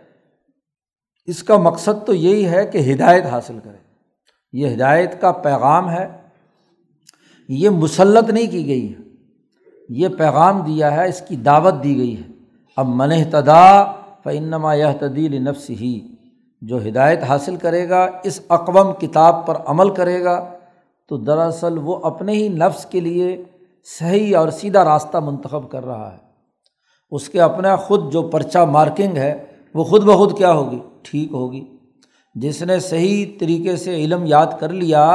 [1.25, 3.77] اس کا مقصد تو یہی ہے کہ ہدایت حاصل کرے۔
[4.53, 6.07] یہ ہدایت کا پیغام ہے۔
[7.49, 8.97] یہ مسلط نہیں کی گئی ہے۔
[9.89, 12.31] یہ پیغام دیا ہے، اس کی دعوت دی گئی ہے۔
[12.77, 13.84] اب منحتدا
[14.23, 16.15] فنما یہ تدیل نفس ہی
[16.62, 20.51] جو ہدایت حاصل کرے گا، اس اقوام کتاب پر عمل کرے گا،
[21.07, 23.43] تو دراصل وہ اپنے ہی نفس کے لیے
[23.84, 26.17] صحیح اور سیدھا راستہ منتخب کر رہا ہے۔
[27.12, 31.78] اس کے اپنا خود جو پرچہ مارکنگ ہے، وہ خود بخود کیا ہوگی؟ ٹھیک ہوگی۔
[32.36, 35.10] جس نے صحیح طریقے سے علم یاد کر لیا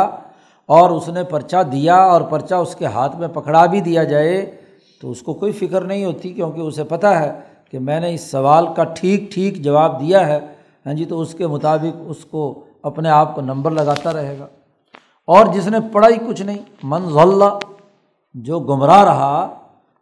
[0.67, 4.57] اور اس نے پرچہ دیا اور پرچہ اس کے ہاتھ میں پکڑا بھی دیا جائے،
[5.01, 8.31] تو اس کو کوئی فکر نہیں ہوتی کیونکہ اسے پتہ ہے کہ میں نے اس
[8.31, 10.41] سوال کا ٹھیک ٹھیک جواب دیا ہے۔
[10.87, 14.47] ہاں جی تو اس کے مطابق اس کو اپنے آپ کو نمبر لگاتا رہے گا۔
[15.27, 17.17] اور جس نے پڑھا ہی کچھ نہیں منظ
[18.45, 19.55] جو گمراہ رہا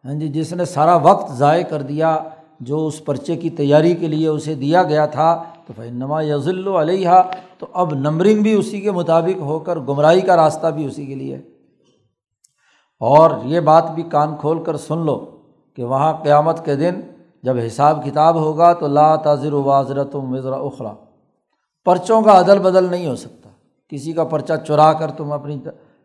[0.04, 2.18] ہاں جی جس نے سارا وقت ضائع کر دیا،
[2.60, 7.10] جو اس پرچے کی تیاری کے لیے اسے دیا گیا تھا، تو فنما یزل علیہ
[7.58, 11.14] تو اب نمبرنگ بھی اسی کے مطابق ہو کر، گمراہی کا راستہ بھی اسی کے
[11.14, 11.36] لیے۔
[13.00, 15.30] اور یہ بات بھی کان کھول کر سن لو
[15.76, 17.00] کہ وہاں قیامت کے دن
[17.42, 20.92] جب حساب کتاب ہوگا، تو لا تاضر واضرت وزرا اخرا
[21.84, 23.50] پرچوں کا عدل بدل نہیں ہو سکتا۔
[23.88, 25.58] کسی کا پرچہ چرا کر تم اپنی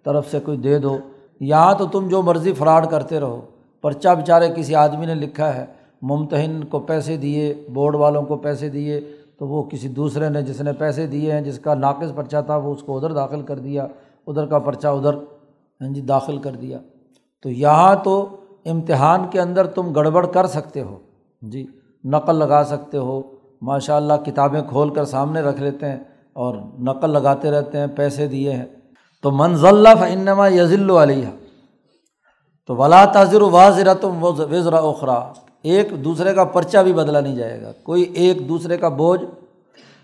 [0.04, 0.98] طرف سے کوئی دے دو
[1.40, 3.42] یہاں تو تم جو مرضی فراڈ کرتے رہو،
[3.82, 5.66] پرچہ بیچارے کسی آدمی نے لکھا ہے،
[6.02, 9.02] ممتحن کو پیسے دیے، بورڈ والوں کو پیسے دیے،
[9.38, 12.56] تو وہ کسی دوسرے نے جس نے پیسے دیے ہیں، جس کا ناقص پرچہ تھا،
[12.56, 13.88] وہ اس کو ادھر داخل کر دیا،
[14.28, 15.14] ادھر کا پرچہ ادھر
[15.82, 16.78] ہاں جی داخل کر دیا۔
[17.44, 18.28] تو یہاں تو
[18.66, 21.00] امتحان کے اندر تم گڑبڑ کر سکتے ہو
[21.42, 21.66] جی
[22.04, 23.22] نقل لگا سکتے ہو۔
[23.62, 25.98] ماشاء اللہ کتابیں کھول کر سامنے رکھ لیتے ہیں
[26.34, 28.66] اور نقل لگاتے رہتے ہیں، پیسے دیے ہیں۔
[29.24, 31.28] تو منزل انما یزل علیہ
[32.68, 37.62] تو ولا تاضر واضر تم وزرا اخرا ایک دوسرے کا پرچہ بھی بدلا نہیں جائے
[37.62, 39.26] گا۔ کوئی ایک دوسرے کا بوجھ،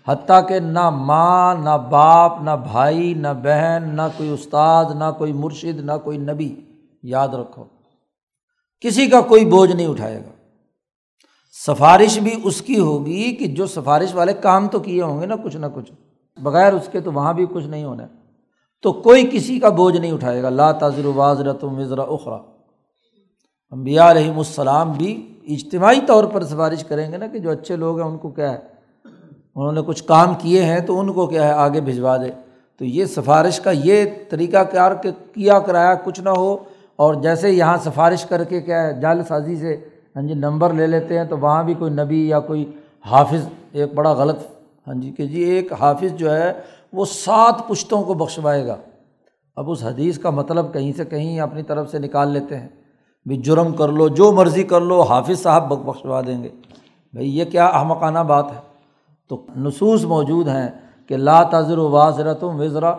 [0.08, 5.32] حتیٰ کہ نہ ماں، نہ باپ، نہ بھائی، نہ بہن، نہ کوئی استاد، نہ کوئی
[5.32, 6.54] مرشد، نہ کوئی نبی۔
[7.02, 7.64] یاد رکھو،
[8.80, 10.30] کسی کا کوئی بوجھ نہیں اٹھائے گا۔
[11.66, 15.36] سفارش بھی اس کی ہوگی کہ جو سفارش والے کام تو کیے ہوں گے نا
[15.36, 15.92] کچھ نہ کچھ۔
[16.42, 18.06] بغیر اس کے تو وہاں بھی کچھ نہیں ہونا۔
[18.82, 22.38] تو کوئی کسی کا بوجھ نہیں اٹھائے گا۔ اللہ تاضر واضرت وزرا اخرا
[23.70, 28.00] امبیا علیہم السلام بھی اجتماعی طور پر سفارش کریں گے نا کہ جو اچھے لوگ
[28.00, 28.58] ہیں ان کو کیا ہے؟
[29.56, 32.30] انہوں نے کچھ کام کیے ہیں تو ان کو کیا ہے؟ آگے بھجوا دے۔
[32.76, 36.56] تو یہ سفارش کا یہ طریقہ کار کہ کیا کرایا، کچھ نہ ہو،
[36.96, 39.76] اور جیسے یہاں سفارش کر کے کیا ہے، جال سازی سے
[40.16, 42.64] ہاں جی نمبر لے لیتے ہیں تو وہاں بھی کوئی نبی یا کوئی
[43.06, 44.38] حافظ، ایک بڑا غلط
[44.86, 46.52] ہاں جی کہ جی ایک حافظ جو ہے
[46.92, 48.76] وہ سات پشتوں کو بخشوائے گا۔
[49.56, 52.68] اب اس حدیث کا مطلب کہیں سے کہیں اپنی طرف سے نکال لیتے ہیں۔
[53.24, 56.48] بھی جرم کر لو، جو مرضی کر لو، حافظ صاحب بخشوا دیں گے۔
[57.12, 58.60] بھائی یہ کیا احمقانہ بات ہے؟
[59.28, 60.68] تو نصوص موجود ہیں
[61.08, 62.96] کہ لا تذر و واضرت وزرا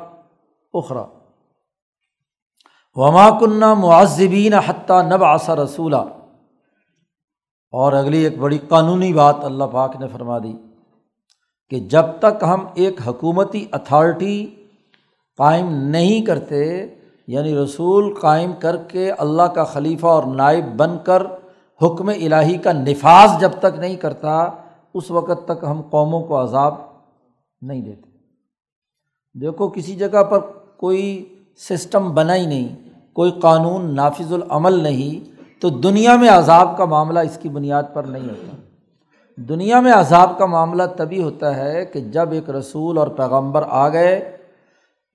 [0.74, 1.04] اخرا
[2.96, 5.96] وما کنہ معذبین حتیٰ نب آسا رسولہ
[7.72, 10.67] اور اگلی ایک بڑی قانونی بات اللہ پاک نے فرما دی۔
[11.70, 14.46] کہ جب تک ہم ایک حکومتی اتھارٹی
[15.38, 16.88] قائم نہیں کرتے
[17.28, 21.24] یعنی رسول قائم کر کے اللہ کا خلیفہ اور نائب بن کر
[21.82, 24.50] حکم الہی کا نفاذ جب تک نہیں کرتا،
[24.94, 26.76] اس وقت تک ہم قوموں کو عذاب
[27.62, 28.10] نہیں دیتے۔
[29.40, 30.40] دیکھو، کسی جگہ پر
[30.78, 36.86] کوئی سسٹم بنا ہی نہیں، کوئی قانون نافذ العمل نہیں، تو دنیا میں عذاب کا
[36.86, 38.67] معاملہ اس کی بنیاد پر نہیں ہوتا۔
[39.38, 43.90] دنیا میں عذاب کا معاملہ تبھی ہوتا ہے کہ جب ایک رسول اور پیغمبر آ
[43.90, 44.38] گئے،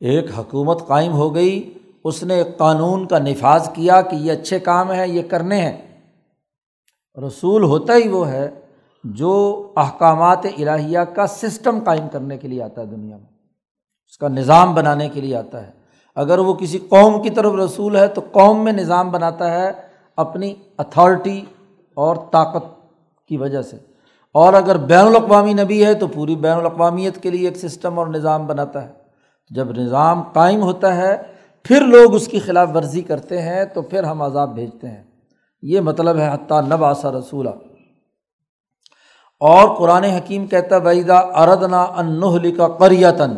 [0.01, 4.61] ایک حکومت قائم ہو گئی، اس نے ایک قانون کا نفاذ کیا کہ یہ اچھے
[4.61, 5.77] کام ہیں، یہ کرنے ہیں۔
[7.27, 8.49] رسول ہوتا ہی وہ ہے
[9.05, 9.33] جو
[9.77, 13.27] احکامات الہیہ کا سسٹم قائم کرنے کے لیے آتا ہے دنیا میں،
[14.07, 15.71] اس کا نظام بنانے کے لیے آتا ہے۔
[16.15, 19.73] اگر وہ کسی قوم کی طرف رسول ہے تو قوم میں نظام بناتا ہے
[20.17, 21.41] اپنی اتھارٹی
[21.97, 22.65] اور طاقت
[23.29, 23.92] کی وجہ سے۔
[24.35, 28.07] اور اگر بین الاقوامی نبی ہے تو پوری بین الاقوامیت کے لیے ایک سسٹم اور
[28.07, 28.93] نظام بناتا ہے۔
[29.51, 31.17] جب نظام قائم ہوتا ہے،
[31.65, 35.03] پھر لوگ اس کی خلاف ورزی کرتے ہیں، تو پھر ہم عذاب بھیجتے ہیں۔
[35.63, 37.51] یہ مطلب ہے حتیٰ نب آسا رسولہ
[39.41, 43.37] اور قرآن حکیم کہتا ویدا اردنا انہلی کا قریتاً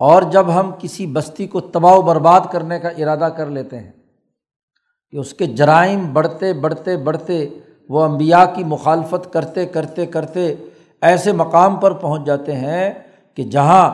[0.00, 3.92] اور جب ہم کسی بستی کو تباہ و برباد کرنے کا ارادہ کر لیتے ہیں،
[5.12, 7.48] کہ اس کے جرائم بڑھتے بڑھتے بڑھتے
[7.88, 10.54] وہ امبیا کی مخالفت کرتے کرتے کرتے
[11.00, 12.94] ایسے مقام پر پہنچ جاتے ہیں
[13.34, 13.88] کہ جہاں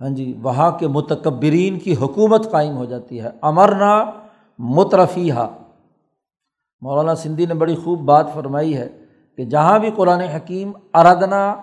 [0.00, 4.04] ہاں جی وہاں کے متکبرین کی حکومت قائم ہو جاتی ہے۔ امرنا
[4.58, 5.46] مترفیہ
[6.80, 8.88] مولانا سندھی نے بڑی خوب بات فرمائی ہے
[9.36, 11.56] کہ جہاں بھی قرآن حکیم اردنا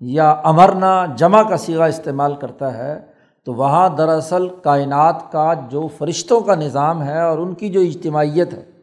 [0.00, 3.00] یا امرنا جمع کا سیگا استعمال کرتا ہے،
[3.44, 8.54] تو وہاں دراصل کائنات کا جو فرشتوں کا نظام ہے اور ان کی جو اجتماعیت
[8.54, 8.77] ہے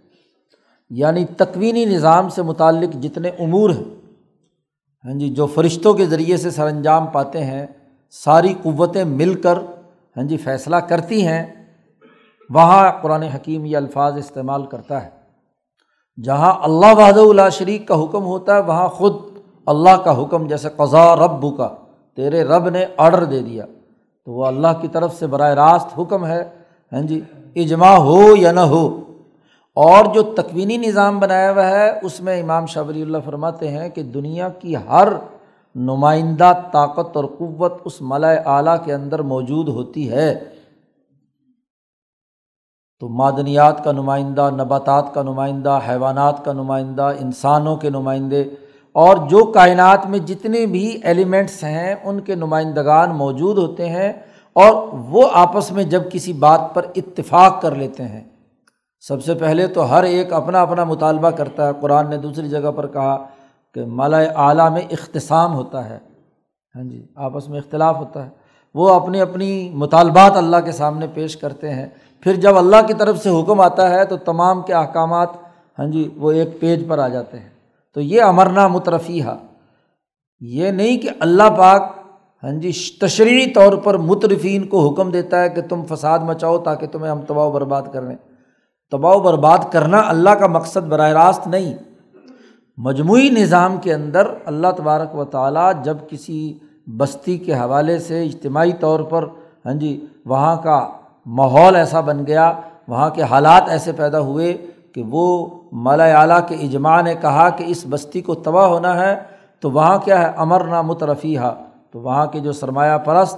[0.90, 3.84] یعنی تکوینی نظام سے متعلق جتنے امور ہیں
[5.06, 7.66] ہاں جی جو فرشتوں کے ذریعے سے سر انجام پاتے ہیں،
[8.10, 9.58] ساری قوتیں مل کر
[10.18, 11.46] ہاں جی فیصلہ کرتی ہیں،
[12.50, 15.10] وہاں قرآن حکیم یہ الفاظ استعمال کرتا ہے۔
[16.24, 19.14] جہاں اللہ وحد اللہ شریک کا حکم ہوتا ہے، وہاں خود
[19.66, 21.70] اللہ کا حکم، جیسے قضا رب کا
[22.18, 23.66] تیرے رب نے آڈر دے دیا۔
[24.28, 26.42] تو وہ اللہ کی طرف سے براہ راست حکم ہے
[26.92, 27.20] ہاں جی
[27.56, 28.84] اجماع ہو یا نہ ہو
[29.76, 34.04] اور جو تکوینی نظام بنایا ہوا ہے، اس میں امام شابری اللہ فرماتے ہیں کہ
[34.04, 35.08] دنیا کی ہر
[35.76, 40.44] نمائندہ طاقت اور قوت اس ملائے اعلیٰ کے اندر موجود ہوتی ہے۔
[43.00, 48.42] تو معدنیات کا نمائندہ، نباتات کا نمائندہ، حیوانات کا نمائندہ، انسانوں کے نمائندے
[48.92, 54.14] اور جو کائنات میں جتنے بھی ایلیمنٹس ہیں، ان کے نمائندگان موجود ہوتے ہیں
[54.54, 58.24] اور وہ آپس میں جب کسی بات پر اتفاق کر لیتے ہیں۔
[59.08, 62.72] سب سے پہلے تو ہر ایک اپنا اپنا مطالبہ کرتا ہے۔ قرآن نے دوسری جگہ
[62.76, 63.26] پر کہا
[63.74, 65.98] کہ مالا اعلیٰ میں اختصام ہوتا ہے۔
[66.76, 68.30] ہاں جی آپس میں اختلاف ہوتا ہے۔
[68.74, 71.88] وہ اپنی اپنی مطالبات اللہ کے سامنے پیش کرتے ہیں۔
[72.22, 75.30] پھر جب اللہ کی طرف سے حکم آتا ہے تو تمام کے احکامات
[75.80, 77.50] ہاں جی وہ ایک پیج پر آ جاتے ہیں۔
[77.94, 79.24] تو یہ امرنا مترفیہ
[80.40, 81.82] یہ نہیں کہ اللہ پاک
[82.44, 86.88] ہاں جی تشریحی طور پر مترفین کو حکم دیتا ہے کہ تم فساد مچاؤ تاکہ
[86.88, 88.16] تمہیں ہم تباہ و برباد کریں
[88.92, 91.74] تباہ و برباد کرنا اللہ کا مقصد براہ راست نہیں۔
[92.78, 98.72] مجموعی نظام کے اندر اللہ تبارک و تعالیٰ جب کسی بستی کے حوالے سے اجتماعی
[98.80, 99.28] طور پر
[99.66, 100.88] ہاں جی وہاں کا
[101.26, 102.54] ماحول ایسا بن گیا،
[102.88, 104.58] وہاں کے حالات ایسے پیدا ہوئے
[104.94, 109.16] کہ وہ مالا اعلیٰ کے اجماع نے کہا کہ اس بستی کو تباہ ہونا ہے،
[109.60, 111.40] تو وہاں کیا ہے؟ امر نا مترفیہ
[111.92, 113.38] تو وہاں کے جو سرمایہ پرست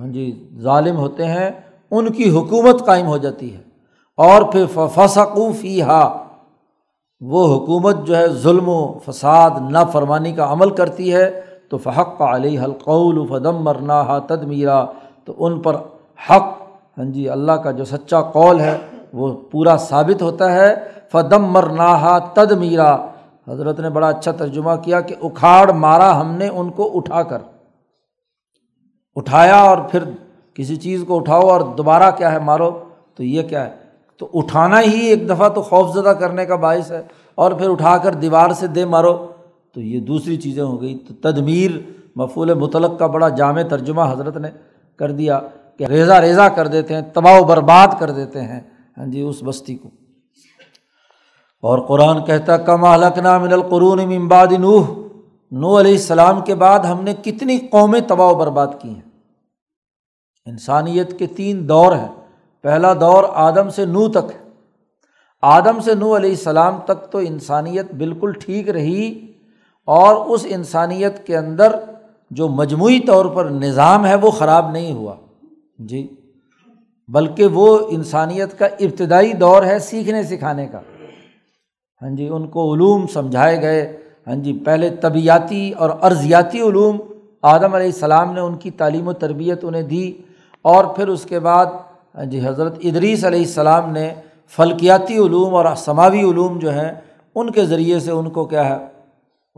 [0.00, 1.50] ہاں جی ظالم ہوتے ہیں،
[1.90, 3.69] ان کی حکومت قائم ہو جاتی ہے۔
[4.20, 6.24] اور پھر فسقوفی ہا
[7.20, 12.22] وہ حکومت جو ہے ظلم و فساد نا فرمانی کا عمل کرتی ہے۔ تو فحق
[12.22, 14.84] علی حلقول فدم مرنا ہا تدمیرا
[15.24, 15.76] تو ان پر
[16.30, 16.46] حق
[16.98, 18.78] ہاں جی اللہ کا جو سچا قول ہے،
[19.12, 20.74] وہ پورا ثابت ہوتا ہے۔
[21.12, 22.94] فدم مرنا ہا تد میرا
[23.48, 27.38] حضرت نے بڑا اچھا ترجمہ کیا کہ اکھاڑ مارا ہم نے ان کو اٹھا کر۔
[29.16, 30.04] اٹھایا اور پھر
[30.54, 32.70] کسی چیز کو اٹھاؤ اور دوبارہ کیا ہے مارو،
[33.14, 33.79] تو یہ کیا ہے؟
[34.20, 37.02] تو اٹھانا ہی ایک دفعہ تو خوف زدہ کرنے کا باعث ہے
[37.34, 39.26] اور پھر اٹھا کر دیوار سے دے مارو،
[39.74, 41.70] تو یہ دوسری چیزیں ہو گئی۔ تو تدمیر
[42.16, 44.48] مفول مطلق کا بڑا جامع ترجمہ حضرت نے
[44.96, 45.40] کر دیا
[45.78, 48.60] کہ ریزہ ریزہ کر دیتے ہیں، تباہ و برباد کر دیتے ہیں۔
[48.98, 49.88] ہاں جی اس بستی کو۔
[51.62, 54.86] اور قرآن کہتا کم الکنا من القرون امباد نوح۔
[55.52, 59.08] نو علیہ السلام کے بعد ہم نے کتنی قومیں تباہ و برباد کی ہیں۔
[60.46, 62.19] انسانیت کے تین دور ہیں۔
[62.62, 64.38] پہلا دور آدم سے نو تک ہے۔
[65.42, 69.26] آدم سے نو علیہ السلام تک تو انسانیت بالکل ٹھیک رہی
[69.84, 71.72] اور اس انسانیت کے اندر
[72.30, 75.14] جو مجموعی طور پر نظام ہے وہ خراب نہیں ہوا۔
[75.78, 76.08] جی
[77.08, 80.80] بلکہ وہ انسانیت کا ابتدائی دور ہے سیکھنے سکھانے کا۔
[82.02, 83.96] ہاں جی ان کو علوم سمجھائے گئے۔
[84.26, 86.98] ہاں جی پہلے طبیعتی اور ارضیاتی علوم
[87.42, 90.12] آدم علیہ السلام نے ان کی تعلیم و تربیت انہیں دی
[90.62, 91.66] اور پھر اس کے بعد
[92.16, 94.14] ہاں جی حضرت ادریس علیہ السلام نے
[94.48, 96.92] فلکیاتی علوم اور سماوی علوم جو ہیں،
[97.34, 98.84] ان کے ذریعے سے ان کو کیا ہے،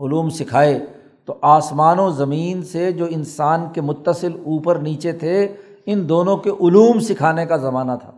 [0.05, 0.85] علوم سکھائے۔
[1.25, 6.49] تو آسمان و زمین سے جو انسان کے متصل اوپر نیچے تھے، ان دونوں کے
[6.49, 8.11] علوم سکھانے کا زمانہ تھا۔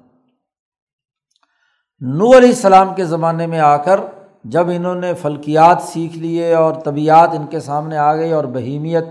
[2.02, 4.00] نو علیہ السلام کے زمانے میں آ کر،
[4.44, 9.06] جب انہوں نے فلکیات سیکھ لیے اور طبیعت ان کے سامنے آ گئی اور بہیمیت،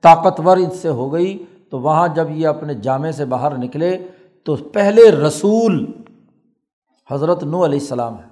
[0.00, 3.98] طاقتور ان سے ہو گئی، تو وہاں جب یہ اپنے جامع سے باہر نکلے
[4.44, 5.92] تو پہلے رسول
[7.10, 8.28] حضرت نو علیہ السلام ہے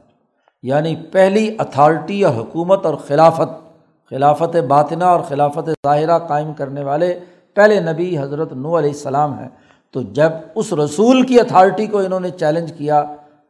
[0.62, 3.68] یعنی پہلی اتھارٹی اور حکومت اور خلافت
[4.10, 7.20] خلافت باطنہ اور خلافت ظاہرہ قائم کرنے والے
[7.54, 9.48] پہلے نبی حضرت نو علیہ السلام ہیں۔
[9.92, 13.04] تو جب اس رسول کی اتھارٹی کو انہوں نے چیلنج کیا،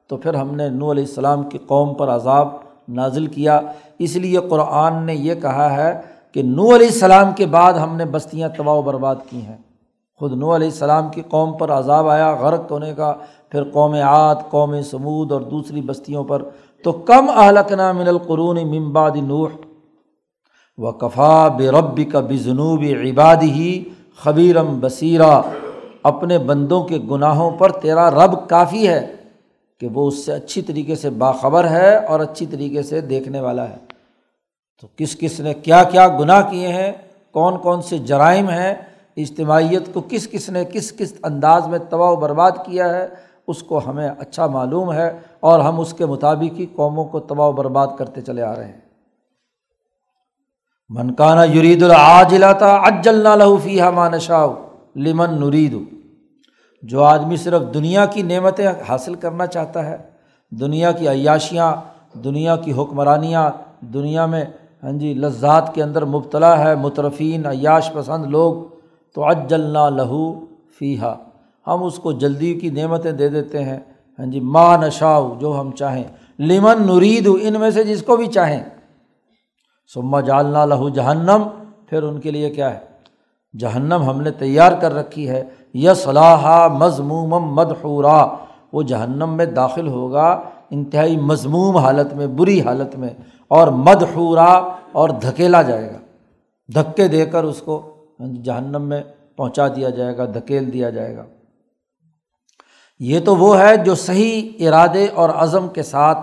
[0.06, 2.48] تو پھر ہم نے نو علیہ السلام کی قوم پر عذاب
[2.88, 3.60] نازل کیا۔
[3.98, 6.00] اس لیے قرآن نے یہ کہا ہے
[6.32, 9.56] کہ نو علیہ السلام کے بعد ہم نے بستیاں تباہ و برباد کی ہیں۔
[10.18, 13.14] خود نو علیہ السلام کی قوم پر عذاب آیا، غرق ہونے کا،
[13.48, 16.42] پھر قوم عاد، قوم سمود اور دوسری بستیوں پر۔
[16.84, 19.48] تو کم اہلکنا من القرون ممباد نوح۔
[20.78, 23.84] و کفا بے ربی کا بجنوب عباد ہی
[24.16, 25.40] خبیرم بصیرہ
[26.02, 29.14] اپنے بندوں کے گناہوں پر تیرا رب کافی ہے
[29.80, 33.68] کہ وہ اس سے اچھی طریقے سے باخبر ہے اور اچھی طریقے سے دیکھنے والا
[33.68, 33.76] ہے۔
[34.80, 36.92] تو کس کس نے کیا کیا گناہ کیے ہیں؟
[37.32, 38.74] کون کون سے جرائم ہیں؟
[39.22, 43.08] اجتماعیت کو کس کس نے کس کس انداز میں تباہ و برباد کیا ہے،
[43.46, 47.46] اس کو ہمیں اچھا معلوم ہے اور ہم اس کے مطابق ہی قوموں کو تباہ
[47.46, 48.80] و برباد کرتے چلے آ رہے ہیں۔
[50.88, 54.46] منکانہ یرید العاجلاتا اجلنا لہو فی مان شاہ
[54.96, 55.76] لمن نرید۔
[56.82, 59.96] جو آدمی صرف دنیا کی نعمتیں حاصل کرنا چاہتا ہے،
[60.50, 61.76] دنیا کی عیاشیاں،
[62.24, 63.50] دنیا کی حکمرانیاں،
[63.80, 64.44] دنیا میں
[64.82, 68.77] ہاں جی لذات کے اندر مبتلا ہے، مترفین، عیاش پسند لوگ
[69.14, 70.44] تو اجلنا لہو
[70.78, 71.14] فیحا
[71.66, 73.80] ہم اس کو جلدی کی نعمتیں دے دیتے ہیں۔
[74.18, 76.04] ہاں جی ماں نشاؤ جو ہم چاہیں۔
[76.38, 78.64] لمن نرید، ان میں سے جس کو بھی چاہیں۔
[79.94, 81.42] سما جالنا لہو جہنم۔
[81.86, 82.78] پھر ان کے لیے کیا ہے؟
[83.58, 85.44] جہنم ہم نے تیار کر رکھی ہے۔
[85.74, 88.26] یس صلاح مضموم مدحورا۔
[88.72, 93.10] وہ جہنم میں داخل ہوگا، انتہائی مضموم حالت میں، بری حالت میں۔
[93.48, 95.98] اور مدحورا اور دھکیلا جائے گا۔
[96.74, 99.02] دھکے دے کر اس کو یعنی جہنم میں
[99.36, 101.24] پہنچا دیا جائے گا، دھکیل دیا جائے گا۔
[102.98, 106.18] یہ تو وہ ہے جو صحیح ارادے اور عزم کے ساتھ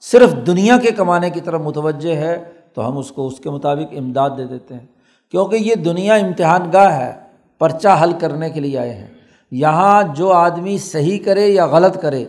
[0.00, 3.94] صرف دنیا کے کمانے کی طرف متوجہ ہے، تو ہم اس کو، اس کے مطابق
[3.96, 4.86] امداد دے دیتے ہیں۔
[5.30, 7.12] کیونکہ یہ دنیا امتحان گاہ ہے،
[7.58, 9.08] پرچہ حل کرنے کے لیے آئے ہیں۔
[9.50, 12.24] یہاں جو آدمی صحیح کرے یا غلط کرے،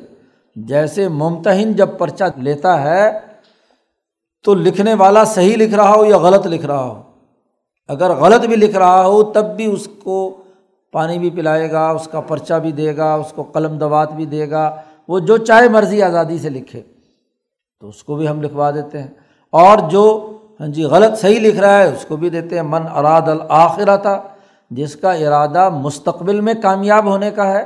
[0.55, 3.19] جیسے ممتحن جب پرچہ لیتا ہے،
[4.43, 7.04] تو لکھنے والا صحیح لکھ رہا ہو یا غلط لکھ رہا ہو۔
[7.87, 10.37] اگر غلط بھی لکھ رہا ہو تب بھی اس کو
[10.91, 14.25] پانی بھی پلائے گا، اس کا پرچہ بھی دے گا، اس کو قلم دوات بھی
[14.25, 14.75] دے گا،
[15.07, 16.81] وہ جو چاہے مرضی آزادی سے لکھے،
[17.79, 19.07] تو اس کو بھی ہم لکھوا دیتے ہیں۔
[19.51, 22.81] اور جو ہاں جی غلط صحیح لکھ رہا ہے، اس کو بھی دیتے ہیں۔ من
[22.95, 24.21] اراد الآخرہ تھا
[24.71, 27.63] جس کا ارادہ مستقبل میں کامیاب ہونے کا ہے،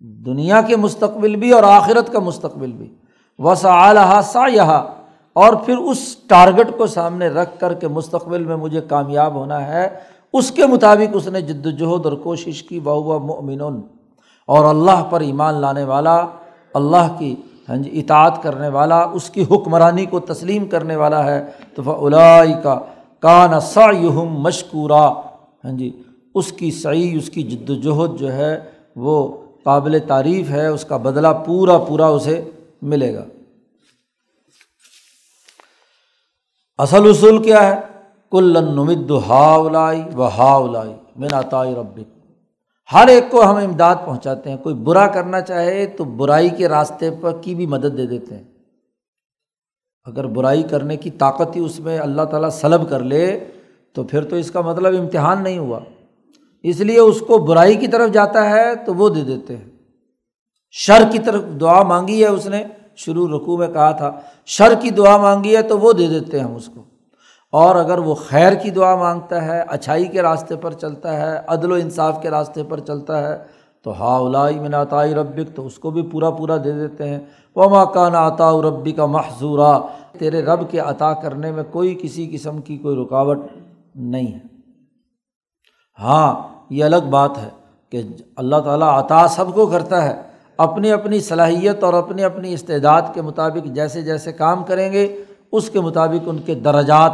[0.00, 2.94] دنیا کے مستقبل بھی اور آخرت کا مستقبل بھی۔
[3.38, 4.97] وسا سا یہاں
[5.38, 9.88] اور پھر اس ٹارگیٹ کو سامنے رکھ کر کے مستقبل میں مجھے کامیاب ہونا ہے،
[10.32, 13.60] اس کے مطابق اس نے جد وجہد اور کوشش کی بہوا مومن
[14.48, 16.16] اور اللہ پر ایمان لانے والا،
[16.74, 17.34] اللہ کی
[17.68, 22.52] ہاں جی اطاعت کرنے والا، اس کی حکمرانی کو تسلیم کرنے والا ہے۔ تو فلائی
[22.62, 22.78] کا
[23.20, 25.06] کان سا یہم مشکورہ
[25.64, 25.90] ہاں جی
[26.34, 28.58] اس کی صحیح اس کی جد وجہد جو ہے،
[28.96, 32.40] وہ قابل تعریف ہے، اس کا بدلہ پورا پورا اسے
[32.82, 33.24] ملے گا۔
[36.78, 37.80] اصل اصول کیا ہے؟
[38.30, 42.26] کل نمد ہاؤلائی و ہاؤلائی من عطائی ربک۔
[42.92, 47.10] ہر ایک کو ہم امداد پہنچاتے ہیں، کوئی برا کرنا چاہے تو برائی کے راستے
[47.20, 48.44] پر کی بھی مدد دے دیتے ہیں۔
[50.04, 53.44] اگر برائی کرنے کی طاقت ہی اس میں اللہ تعالیٰ سلب کر لے
[53.92, 55.80] تو پھر تو اس کا مطلب امتحان نہیں ہوا۔
[56.62, 59.70] اس لیے اس کو برائی کی طرف جاتا ہے تو وہ دے دیتے ہیں۔
[60.70, 62.64] شر کی طرف دعا مانگی ہے اس نے۔
[62.98, 64.12] شروع رقوع میں کہا تھا،
[64.46, 66.82] شر کی دعا مانگی ہے تو وہ دے دیتے ہیں ہم اس کو۔
[67.52, 71.72] اور اگر وہ خیر کی دعا مانگتا ہے، اچھائی کے راستے پر چلتا ہے، عدل
[71.72, 73.38] و انصاف کے راستے پر چلتا ہے،
[73.82, 77.18] تو ہا اولائی من عطائی ربک تو اس کو بھی پورا پورا دے دیتے ہیں۔
[77.56, 79.78] وہ ماں کا نا عطا ربی کا محضورہ
[80.18, 83.38] تیرے رب کے عطا کرنے میں کوئی کسی قسم کی کوئی رکاوٹ
[83.94, 84.38] نہیں ہے۔
[85.98, 86.34] ہاں
[86.70, 87.48] یہ الگ بات ہے
[87.90, 88.02] کہ
[88.36, 90.27] اللہ تعالیٰ عطا سب کو کرتا ہے۔
[90.58, 95.16] اپنی اپنی صلاحیت اور اپنی اپنی استعداد کے مطابق جیسے جیسے کام کریں گے،
[95.52, 97.12] اس کے مطابق ان کے درجات،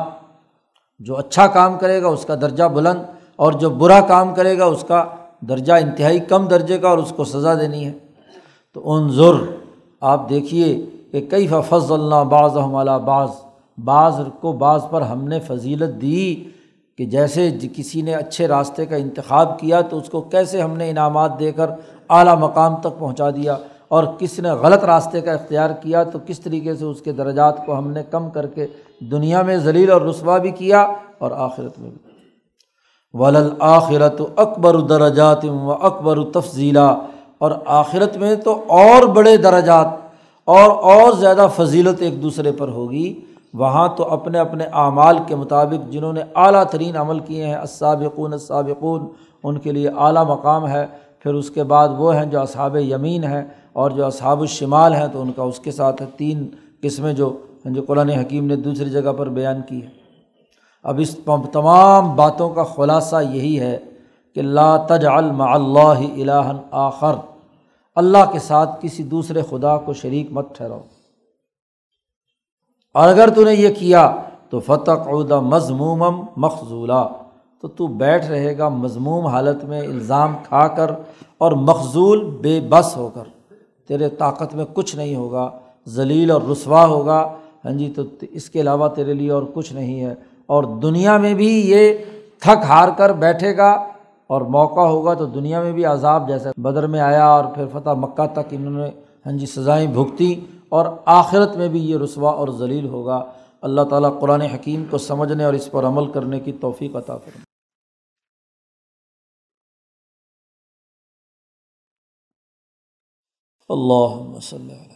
[1.00, 3.02] جو اچھا کام کرے گا، اس کا درجہ بلند،
[3.36, 5.04] اور جو برا کام کرے گا، اس کا
[5.48, 7.92] درجہ انتہائی کم درجے کا اور اس کو سزا دینی ہے۔
[8.74, 9.10] تو ان
[10.00, 13.28] آپ دیکھیے کہ کئی فض اللہ بعض ہمالا بعض
[13.84, 16.44] بعض کو بعض پر ہم نے فضیلت دی
[16.98, 20.76] کہ جیسے جی کسی نے اچھے راستے کا انتخاب کیا تو اس کو کیسے ہم
[20.76, 21.70] نے انعامات دے کر
[22.10, 23.56] اعلیٰ مقام تک پہنچا دیا
[23.88, 27.66] اور کس نے غلط راستے کا اختیار کیا تو کس طریقے سے اس کے درجات
[27.66, 28.66] کو ہم نے کم کر کے
[29.10, 30.86] دنیا میں ذلیل اور رسوا بھی کیا
[31.18, 32.10] اور آخرت میں بھی۔
[33.12, 37.00] ولل آخرت و اکبر درجات و اکبر تفضیلہ
[37.38, 39.86] اور آخرت میں تو اور بڑے درجات
[40.44, 43.20] اور اور زیادہ فضیلت ایک دوسرے پر ہوگی۔
[43.54, 48.32] وہاں تو اپنے اپنے اعمال کے مطابق جنہوں نے اعلیٰ ترین عمل کیے ہیں، السابقون
[48.32, 49.06] السابقون،
[49.42, 50.86] ان کے لیے اعلیٰ مقام ہے۔
[51.24, 55.06] پھر اس کے بعد وہ ہیں جو اصحاب یمین ہیں اور جو اصحاب الشمال ہیں،
[55.06, 56.48] تو ان کا اس کے ساتھ ہے تین
[56.80, 59.88] قسمیں جو جو قرآن حکیم نے دوسری جگہ پر بیان کی ہے
[60.82, 61.16] اب اس
[61.52, 63.78] تمام باتوں کا خلاصہ یہی ہے
[64.34, 67.14] کہ لا تج الما اللہ الہن آخر۔
[67.96, 70.80] اللہ کے ساتھ کسی دوسرے خدا کو شریک مت ٹھہراؤ۔
[72.94, 74.16] اور اگر تو نے یہ کیا
[74.50, 77.08] تو فتح عہدہ مضموم مخضولہ
[77.64, 80.90] تو تو بیٹھ رہے گا مضموم حالت میں الزام کھا کر
[81.38, 83.22] اور مخضول بے بس ہو کر۔
[83.88, 85.50] تیرے طاقت میں کچھ نہیں ہوگا،
[85.88, 87.32] ذلیل اور رسوا ہوگا۔
[87.64, 90.14] ہاں جی تو اس کے علاوہ تیرے لیے اور کچھ نہیں ہے۔
[90.46, 91.94] اور دنیا میں بھی یہ
[92.40, 93.70] تھک ہار کر بیٹھے گا
[94.26, 97.90] اور موقع ہوگا تو دنیا میں بھی عذاب جیسے بدر میں آیا اور پھر فتح
[97.90, 98.90] مکہ تک انہوں نے
[99.26, 103.24] ہاں جی سزائیں بھگتی اور آخرت میں بھی یہ رسوا اور ذلیل ہوگا۔
[103.62, 107.43] اللہ تعالیٰ قرآن حکیم کو سمجھنے اور اس پر عمل کرنے کی توفیق عطا کریں
[113.70, 114.92] اللہ وسلم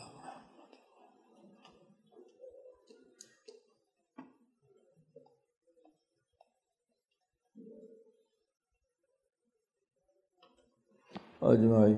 [11.43, 11.95] اجمائی